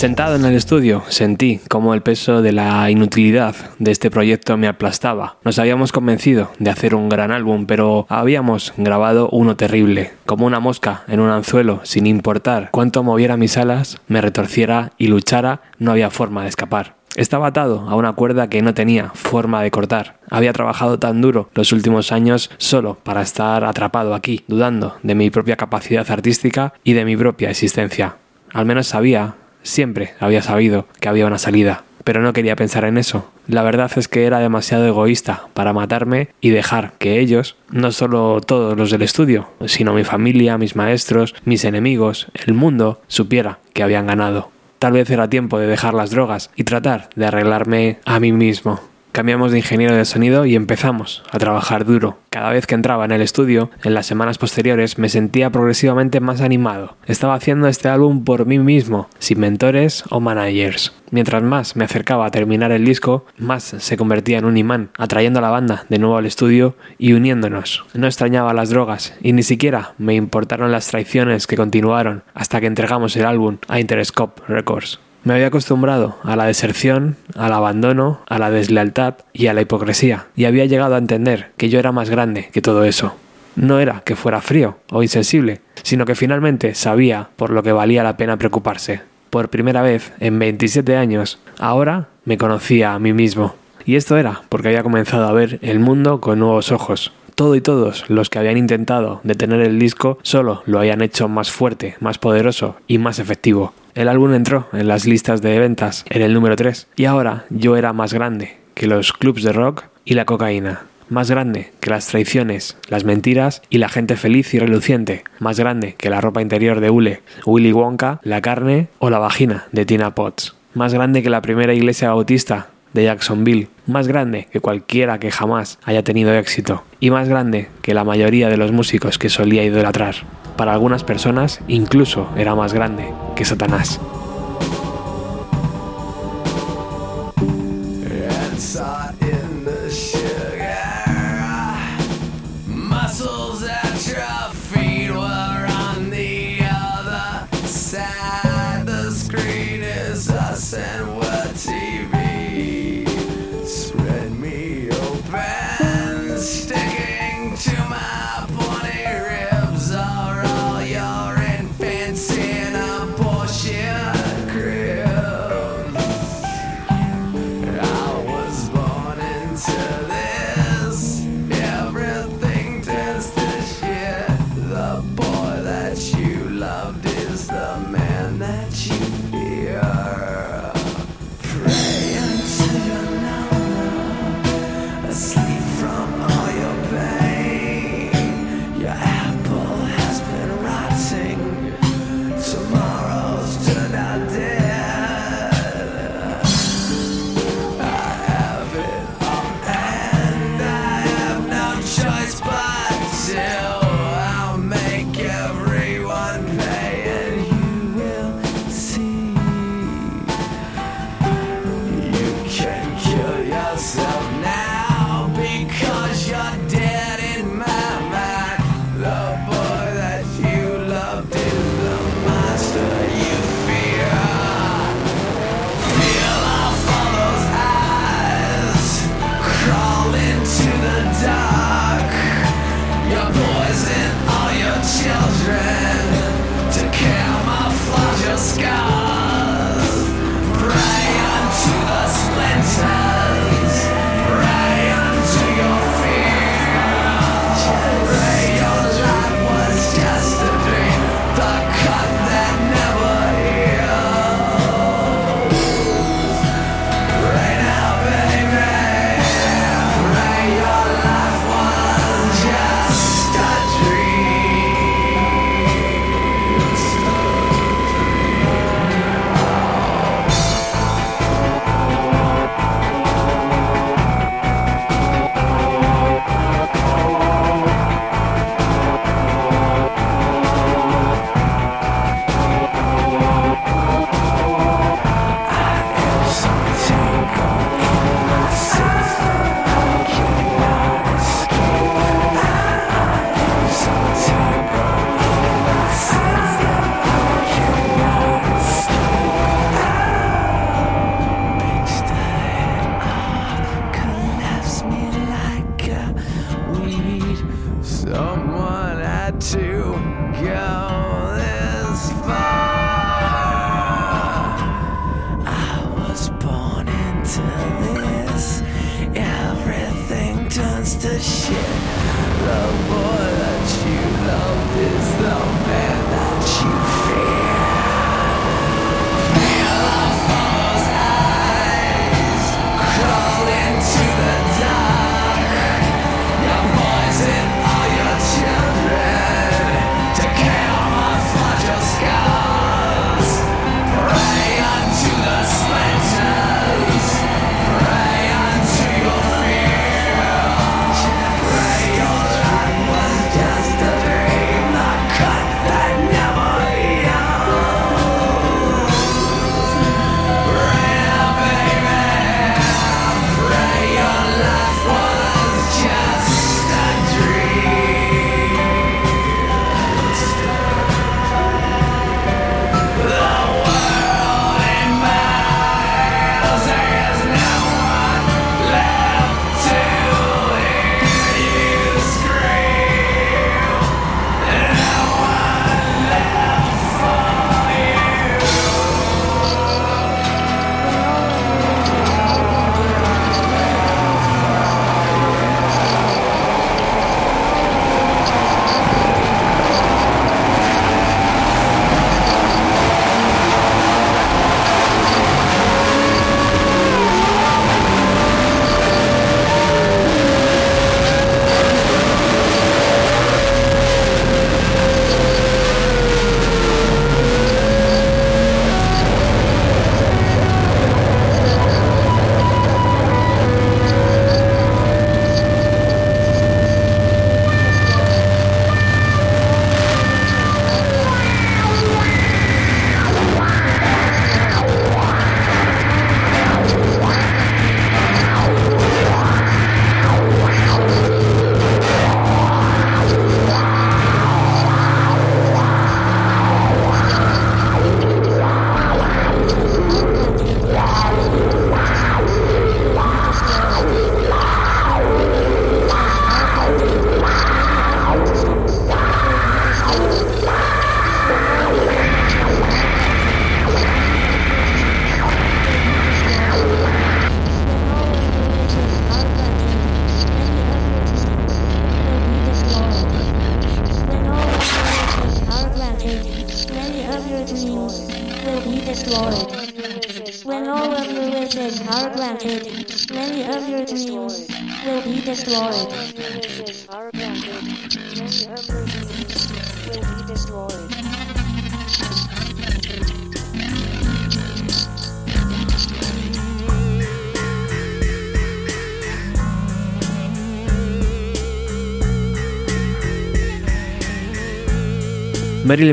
Sentado 0.02 0.34
en 0.34 0.44
el 0.44 0.56
estudio, 0.56 1.04
sentí 1.10 1.60
cómo 1.68 1.94
el 1.94 2.02
peso 2.02 2.42
de 2.42 2.50
la 2.50 2.90
inutilidad 2.90 3.54
de 3.78 3.92
este 3.92 4.10
proyecto 4.10 4.56
me 4.56 4.66
aplastaba. 4.66 5.36
Nos 5.44 5.60
habíamos 5.60 5.92
convencido 5.92 6.50
de 6.58 6.70
hacer 6.70 6.96
un 6.96 7.08
gran 7.08 7.30
álbum, 7.30 7.66
pero 7.66 8.06
habíamos 8.08 8.74
grabado 8.76 9.28
uno 9.30 9.54
terrible. 9.54 10.10
Como 10.26 10.44
una 10.44 10.58
mosca 10.58 11.04
en 11.06 11.20
un 11.20 11.30
anzuelo, 11.30 11.82
sin 11.84 12.08
importar 12.08 12.70
cuánto 12.72 13.04
moviera 13.04 13.36
mis 13.36 13.56
alas, 13.56 14.00
me 14.08 14.20
retorciera 14.20 14.90
y 14.98 15.06
luchara, 15.06 15.60
no 15.78 15.92
había 15.92 16.10
forma 16.10 16.42
de 16.42 16.48
escapar. 16.48 16.96
Estaba 17.14 17.46
atado 17.46 17.88
a 17.88 17.94
una 17.94 18.14
cuerda 18.14 18.48
que 18.48 18.60
no 18.60 18.74
tenía 18.74 19.10
forma 19.14 19.62
de 19.62 19.70
cortar. 19.70 20.16
Había 20.30 20.52
trabajado 20.52 20.98
tan 20.98 21.20
duro 21.20 21.48
los 21.54 21.70
últimos 21.70 22.10
años 22.10 22.50
solo 22.58 22.98
para 23.04 23.22
estar 23.22 23.62
atrapado 23.62 24.16
aquí, 24.16 24.42
dudando 24.48 24.96
de 25.04 25.14
mi 25.14 25.30
propia 25.30 25.54
capacidad 25.54 26.10
artística 26.10 26.74
y 26.82 26.94
de 26.94 27.04
mi 27.04 27.16
propia 27.16 27.50
existencia. 27.50 28.16
Al 28.52 28.66
menos 28.66 28.88
sabía, 28.88 29.36
siempre 29.62 30.14
había 30.20 30.42
sabido 30.42 30.86
que 31.00 31.08
había 31.08 31.26
una 31.26 31.38
salida, 31.38 31.84
pero 32.04 32.20
no 32.20 32.32
quería 32.32 32.56
pensar 32.56 32.84
en 32.84 32.98
eso. 32.98 33.30
La 33.46 33.62
verdad 33.62 33.90
es 33.96 34.08
que 34.08 34.24
era 34.24 34.38
demasiado 34.38 34.86
egoísta 34.86 35.46
para 35.54 35.72
matarme 35.72 36.28
y 36.40 36.50
dejar 36.50 36.92
que 36.98 37.18
ellos, 37.20 37.56
no 37.70 37.92
solo 37.92 38.40
todos 38.40 38.76
los 38.76 38.90
del 38.90 39.02
estudio, 39.02 39.48
sino 39.66 39.94
mi 39.94 40.04
familia, 40.04 40.58
mis 40.58 40.76
maestros, 40.76 41.34
mis 41.44 41.64
enemigos, 41.64 42.28
el 42.46 42.54
mundo, 42.54 43.00
supiera 43.08 43.58
que 43.72 43.82
habían 43.82 44.06
ganado. 44.06 44.50
Tal 44.78 44.92
vez 44.92 45.10
era 45.10 45.30
tiempo 45.30 45.58
de 45.58 45.68
dejar 45.68 45.94
las 45.94 46.10
drogas 46.10 46.50
y 46.56 46.64
tratar 46.64 47.08
de 47.14 47.26
arreglarme 47.26 47.98
a 48.04 48.18
mí 48.18 48.32
mismo. 48.32 48.80
Cambiamos 49.12 49.52
de 49.52 49.58
ingeniero 49.58 49.94
de 49.94 50.06
sonido 50.06 50.46
y 50.46 50.56
empezamos 50.56 51.22
a 51.30 51.38
trabajar 51.38 51.84
duro. 51.84 52.16
Cada 52.30 52.50
vez 52.50 52.66
que 52.66 52.74
entraba 52.74 53.04
en 53.04 53.12
el 53.12 53.20
estudio, 53.20 53.70
en 53.84 53.92
las 53.92 54.06
semanas 54.06 54.38
posteriores, 54.38 54.96
me 54.96 55.10
sentía 55.10 55.50
progresivamente 55.50 56.20
más 56.20 56.40
animado. 56.40 56.96
Estaba 57.04 57.34
haciendo 57.34 57.68
este 57.68 57.90
álbum 57.90 58.24
por 58.24 58.46
mí 58.46 58.58
mismo, 58.58 59.10
sin 59.18 59.38
mentores 59.38 60.02
o 60.08 60.20
managers. 60.20 60.94
Mientras 61.10 61.42
más 61.42 61.76
me 61.76 61.84
acercaba 61.84 62.24
a 62.24 62.30
terminar 62.30 62.72
el 62.72 62.86
disco, 62.86 63.26
más 63.36 63.64
se 63.64 63.96
convertía 63.98 64.38
en 64.38 64.46
un 64.46 64.56
imán, 64.56 64.88
atrayendo 64.96 65.40
a 65.40 65.42
la 65.42 65.50
banda 65.50 65.84
de 65.90 65.98
nuevo 65.98 66.16
al 66.16 66.24
estudio 66.24 66.74
y 66.96 67.12
uniéndonos. 67.12 67.84
No 67.92 68.06
extrañaba 68.06 68.54
las 68.54 68.70
drogas 68.70 69.12
y 69.20 69.34
ni 69.34 69.42
siquiera 69.42 69.92
me 69.98 70.14
importaron 70.14 70.72
las 70.72 70.88
traiciones 70.88 71.46
que 71.46 71.58
continuaron 71.58 72.22
hasta 72.32 72.60
que 72.62 72.66
entregamos 72.66 73.14
el 73.16 73.26
álbum 73.26 73.58
a 73.68 73.78
Interscope 73.78 74.40
Records. 74.48 75.00
Me 75.24 75.34
había 75.34 75.46
acostumbrado 75.46 76.16
a 76.24 76.34
la 76.34 76.46
deserción, 76.46 77.16
al 77.36 77.52
abandono, 77.52 78.20
a 78.28 78.40
la 78.40 78.50
deslealtad 78.50 79.14
y 79.32 79.46
a 79.46 79.54
la 79.54 79.60
hipocresía, 79.60 80.26
y 80.34 80.46
había 80.46 80.64
llegado 80.64 80.96
a 80.96 80.98
entender 80.98 81.52
que 81.56 81.68
yo 81.68 81.78
era 81.78 81.92
más 81.92 82.10
grande 82.10 82.50
que 82.52 82.60
todo 82.60 82.84
eso. 82.84 83.14
No 83.54 83.78
era 83.78 84.02
que 84.04 84.16
fuera 84.16 84.40
frío 84.40 84.78
o 84.90 85.02
insensible, 85.02 85.60
sino 85.84 86.06
que 86.06 86.16
finalmente 86.16 86.74
sabía 86.74 87.28
por 87.36 87.50
lo 87.50 87.62
que 87.62 87.70
valía 87.70 88.02
la 88.02 88.16
pena 88.16 88.36
preocuparse. 88.36 89.02
Por 89.30 89.48
primera 89.48 89.82
vez 89.82 90.12
en 90.18 90.40
27 90.40 90.96
años, 90.96 91.38
ahora 91.60 92.08
me 92.24 92.36
conocía 92.36 92.94
a 92.94 92.98
mí 92.98 93.12
mismo. 93.12 93.54
Y 93.84 93.94
esto 93.94 94.16
era 94.16 94.42
porque 94.48 94.68
había 94.68 94.82
comenzado 94.82 95.28
a 95.28 95.32
ver 95.32 95.60
el 95.62 95.78
mundo 95.78 96.20
con 96.20 96.40
nuevos 96.40 96.72
ojos. 96.72 97.12
Todo 97.36 97.54
y 97.54 97.60
todos 97.60 98.10
los 98.10 98.28
que 98.28 98.40
habían 98.40 98.58
intentado 98.58 99.20
detener 99.22 99.60
el 99.60 99.78
disco 99.78 100.18
solo 100.22 100.62
lo 100.66 100.80
habían 100.80 101.00
hecho 101.00 101.28
más 101.28 101.52
fuerte, 101.52 101.96
más 102.00 102.18
poderoso 102.18 102.76
y 102.88 102.98
más 102.98 103.20
efectivo. 103.20 103.72
El 103.94 104.08
álbum 104.08 104.32
entró 104.32 104.68
en 104.72 104.88
las 104.88 105.06
listas 105.06 105.42
de 105.42 105.58
ventas 105.58 106.06
en 106.08 106.22
el 106.22 106.32
número 106.32 106.56
3 106.56 106.88
y 106.96 107.04
ahora 107.04 107.44
yo 107.50 107.76
era 107.76 107.92
más 107.92 108.14
grande 108.14 108.56
que 108.72 108.86
los 108.86 109.12
clubs 109.12 109.42
de 109.42 109.52
rock 109.52 109.84
y 110.06 110.14
la 110.14 110.24
cocaína. 110.24 110.86
Más 111.10 111.30
grande 111.30 111.72
que 111.78 111.90
las 111.90 112.06
traiciones, 112.06 112.78
las 112.88 113.04
mentiras 113.04 113.60
y 113.68 113.76
la 113.76 113.90
gente 113.90 114.16
feliz 114.16 114.54
y 114.54 114.58
reluciente. 114.58 115.24
Más 115.40 115.60
grande 115.60 115.94
que 115.98 116.08
la 116.08 116.22
ropa 116.22 116.40
interior 116.40 116.80
de 116.80 116.88
Ule, 116.88 117.20
Willy 117.44 117.72
Wonka, 117.72 118.18
la 118.22 118.40
carne 118.40 118.88
o 118.98 119.10
la 119.10 119.18
vagina 119.18 119.66
de 119.72 119.84
Tina 119.84 120.14
Potts. 120.14 120.54
Más 120.72 120.94
grande 120.94 121.22
que 121.22 121.28
la 121.28 121.42
primera 121.42 121.74
iglesia 121.74 122.08
bautista 122.08 122.68
de 122.92 123.04
Jacksonville, 123.04 123.68
más 123.86 124.08
grande 124.08 124.48
que 124.52 124.60
cualquiera 124.60 125.18
que 125.18 125.30
jamás 125.30 125.78
haya 125.84 126.02
tenido 126.02 126.34
éxito 126.34 126.84
y 127.00 127.10
más 127.10 127.28
grande 127.28 127.68
que 127.82 127.94
la 127.94 128.04
mayoría 128.04 128.48
de 128.48 128.56
los 128.56 128.72
músicos 128.72 129.18
que 129.18 129.28
solía 129.28 129.64
idolatrar. 129.64 130.14
Para 130.56 130.72
algunas 130.72 131.04
personas 131.04 131.60
incluso 131.68 132.28
era 132.36 132.54
más 132.54 132.72
grande 132.72 133.06
que 133.34 133.44
Satanás. 133.44 134.00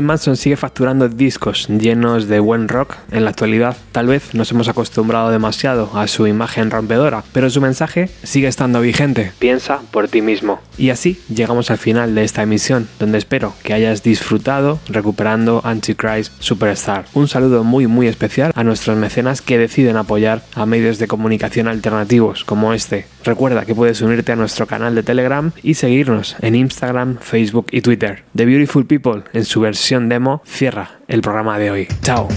Manson 0.02 0.36
sigue 0.36 0.56
facturando 0.56 1.08
discos 1.08 1.68
llenos 1.68 2.28
de 2.28 2.40
buen 2.40 2.68
rock 2.68 2.96
en 3.10 3.24
la 3.24 3.30
actualidad. 3.30 3.76
Tal 3.92 4.06
vez 4.06 4.34
nos 4.34 4.50
hemos 4.50 4.68
acostumbrado 4.68 5.30
demasiado 5.30 5.90
a 5.98 6.06
su 6.08 6.26
imagen 6.26 6.70
rompedora, 6.70 7.24
pero 7.32 7.50
su 7.50 7.60
mensaje 7.60 8.10
sigue 8.22 8.48
estando 8.48 8.80
vigente. 8.80 9.32
Piensa 9.38 9.80
por 9.90 10.08
ti 10.08 10.22
mismo. 10.22 10.60
Y 10.78 10.90
así 10.90 11.20
llegamos 11.28 11.70
al 11.70 11.78
final 11.78 12.14
de 12.14 12.24
esta 12.24 12.42
emisión, 12.42 12.88
donde 12.98 13.18
espero 13.18 13.54
que 13.62 13.74
hayas 13.74 14.02
disfrutado 14.02 14.80
recuperando 14.88 15.60
Antichrist 15.64 16.32
Superstar. 16.40 17.04
Un 17.14 17.28
saludo 17.28 17.64
muy 17.64 17.86
muy 17.86 18.06
especial 18.06 18.52
a 18.54 18.64
nuestros 18.64 18.96
mecenas 18.96 19.42
que 19.42 19.58
deciden 19.58 19.96
apoyar 19.96 20.42
a 20.54 20.66
medios 20.66 20.98
de 20.98 21.06
comunicación 21.06 21.68
alternativos 21.68 22.44
como 22.44 22.72
este. 22.72 23.06
Recuerda 23.24 23.66
que 23.66 23.74
puedes 23.74 24.00
unirte 24.00 24.32
a 24.32 24.36
nuestro 24.36 24.66
canal 24.66 24.94
de 24.94 25.02
Telegram 25.02 25.52
y 25.62 25.74
seguirnos 25.74 26.36
en 26.40 26.54
Instagram, 26.54 27.18
Facebook 27.20 27.66
y 27.70 27.82
Twitter. 27.82 28.24
The 28.34 28.46
Beautiful 28.46 28.86
People 28.86 29.22
en 29.32 29.44
su 29.44 29.60
versión 29.60 30.08
demo 30.08 30.42
cierra 30.46 30.90
el 31.08 31.20
programa 31.20 31.58
de 31.58 31.70
hoy. 31.70 31.88
Chao. 32.02 32.28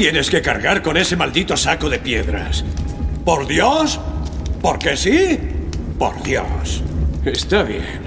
Tienes 0.00 0.30
que 0.30 0.40
cargar 0.40 0.80
con 0.80 0.96
ese 0.96 1.14
maldito 1.14 1.58
saco 1.58 1.90
de 1.90 1.98
piedras? 1.98 2.64
¿Por 3.22 3.46
Dios? 3.46 4.00
¿Porque 4.62 4.96
sí? 4.96 5.38
Por 5.98 6.22
Dios. 6.22 6.82
Está 7.22 7.64
bien. 7.64 8.00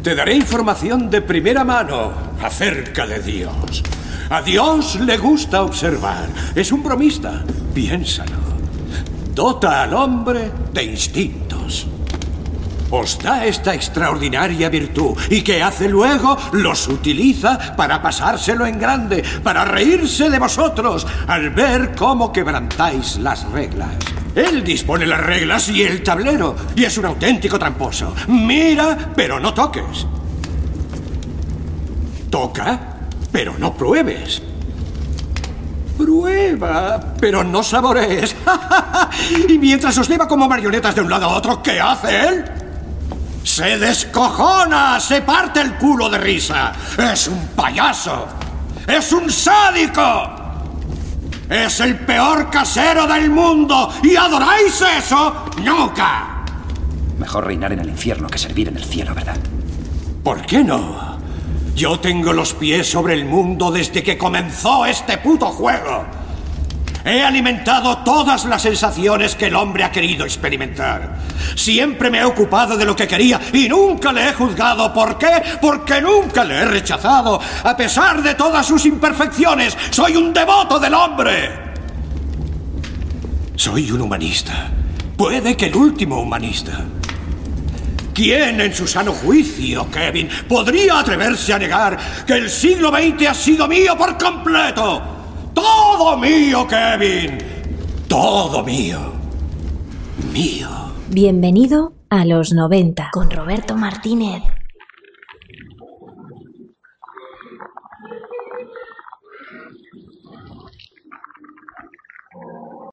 Te 0.00 0.14
daré 0.14 0.36
información 0.36 1.10
de 1.10 1.22
primera 1.22 1.64
mano 1.64 2.12
acerca 2.40 3.04
de 3.04 3.18
Dios. 3.18 3.82
A 4.30 4.42
Dios 4.42 5.00
le 5.00 5.18
gusta 5.18 5.64
observar. 5.64 6.28
Es 6.54 6.70
un 6.70 6.84
bromista. 6.84 7.42
Piénsalo. 7.74 8.38
Dota 9.34 9.82
al 9.82 9.94
hombre 9.94 10.52
de 10.72 10.84
instintos. 10.84 11.88
Os 12.90 13.18
da 13.18 13.46
esta 13.46 13.74
extraordinaria 13.74 14.68
virtud 14.68 15.16
y 15.30 15.42
que 15.42 15.62
hace 15.62 15.88
luego 15.88 16.36
los 16.52 16.88
utiliza 16.88 17.76
para 17.76 18.02
pasárselo 18.02 18.66
en 18.66 18.78
grande, 18.78 19.24
para 19.42 19.64
reírse 19.64 20.28
de 20.28 20.38
vosotros 20.38 21.06
al 21.26 21.50
ver 21.50 21.94
cómo 21.94 22.32
quebrantáis 22.32 23.18
las 23.18 23.48
reglas. 23.50 23.94
Él 24.34 24.62
dispone 24.62 25.06
las 25.06 25.20
reglas 25.20 25.68
y 25.68 25.82
el 25.82 26.02
tablero 26.02 26.54
y 26.74 26.84
es 26.84 26.96
un 26.98 27.06
auténtico 27.06 27.58
tramposo. 27.58 28.14
Mira, 28.28 29.12
pero 29.14 29.40
no 29.40 29.52
toques. 29.54 30.06
Toca, 32.30 32.78
pero 33.32 33.54
no 33.58 33.74
pruebes. 33.74 34.42
Prueba, 35.98 37.14
pero 37.20 37.44
no 37.44 37.62
saborees. 37.62 38.34
y 39.48 39.58
mientras 39.58 39.98
os 39.98 40.08
lleva 40.08 40.26
como 40.26 40.48
marionetas 40.48 40.94
de 40.94 41.02
un 41.02 41.10
lado 41.10 41.26
a 41.26 41.36
otro, 41.36 41.62
¿qué 41.62 41.80
hace 41.80 42.28
él? 42.28 42.59
Se 43.42 43.78
descojona, 43.78 45.00
se 45.00 45.22
parte 45.22 45.60
el 45.60 45.74
culo 45.74 46.08
de 46.08 46.18
risa. 46.18 46.72
Es 47.12 47.28
un 47.28 47.48
payaso. 47.48 48.26
Es 48.86 49.12
un 49.12 49.30
sádico. 49.30 50.30
Es 51.48 51.80
el 51.80 51.98
peor 51.98 52.50
casero 52.50 53.06
del 53.06 53.30
mundo. 53.30 53.92
¿Y 54.02 54.14
adoráis 54.14 54.80
eso? 54.98 55.46
Nunca. 55.64 56.44
Mejor 57.18 57.46
reinar 57.46 57.72
en 57.72 57.80
el 57.80 57.88
infierno 57.88 58.28
que 58.28 58.38
servir 58.38 58.68
en 58.68 58.76
el 58.76 58.84
cielo, 58.84 59.14
¿verdad? 59.14 59.36
¿Por 60.22 60.46
qué 60.46 60.62
no? 60.62 61.18
Yo 61.74 61.98
tengo 61.98 62.32
los 62.32 62.54
pies 62.54 62.90
sobre 62.90 63.14
el 63.14 63.24
mundo 63.24 63.70
desde 63.70 64.02
que 64.02 64.18
comenzó 64.18 64.84
este 64.86 65.18
puto 65.18 65.46
juego. 65.46 66.04
He 67.04 67.22
alimentado 67.22 67.98
todas 67.98 68.44
las 68.44 68.62
sensaciones 68.62 69.34
que 69.34 69.46
el 69.46 69.54
hombre 69.54 69.84
ha 69.84 69.90
querido 69.90 70.24
experimentar. 70.24 71.16
Siempre 71.54 72.10
me 72.10 72.18
he 72.18 72.24
ocupado 72.24 72.76
de 72.76 72.84
lo 72.84 72.94
que 72.94 73.08
quería 73.08 73.40
y 73.52 73.68
nunca 73.68 74.12
le 74.12 74.28
he 74.28 74.32
juzgado. 74.32 74.92
¿Por 74.92 75.16
qué? 75.16 75.42
Porque 75.60 76.00
nunca 76.00 76.44
le 76.44 76.56
he 76.56 76.64
rechazado. 76.64 77.40
A 77.64 77.76
pesar 77.76 78.22
de 78.22 78.34
todas 78.34 78.66
sus 78.66 78.84
imperfecciones, 78.84 79.76
soy 79.90 80.16
un 80.16 80.32
devoto 80.32 80.78
del 80.78 80.94
hombre. 80.94 81.70
Soy 83.56 83.90
un 83.90 84.02
humanista. 84.02 84.68
Puede 85.16 85.56
que 85.56 85.66
el 85.66 85.76
último 85.76 86.20
humanista. 86.20 86.84
¿Quién 88.14 88.60
en 88.60 88.74
su 88.74 88.86
sano 88.86 89.12
juicio, 89.12 89.90
Kevin, 89.90 90.28
podría 90.48 90.98
atreverse 90.98 91.54
a 91.54 91.58
negar 91.58 91.98
que 92.26 92.34
el 92.34 92.50
siglo 92.50 92.90
XX 92.90 93.28
ha 93.28 93.34
sido 93.34 93.66
mío 93.66 93.96
por 93.96 94.18
completo? 94.18 95.19
Todo 95.54 96.16
mío, 96.16 96.66
Kevin. 96.66 97.38
Todo 98.08 98.64
mío. 98.64 98.98
Mío. 100.32 100.68
Bienvenido 101.08 101.92
a 102.08 102.24
los 102.24 102.52
90 102.52 103.10
con 103.12 103.30
Roberto 103.30 103.76
Martínez. 103.76 104.42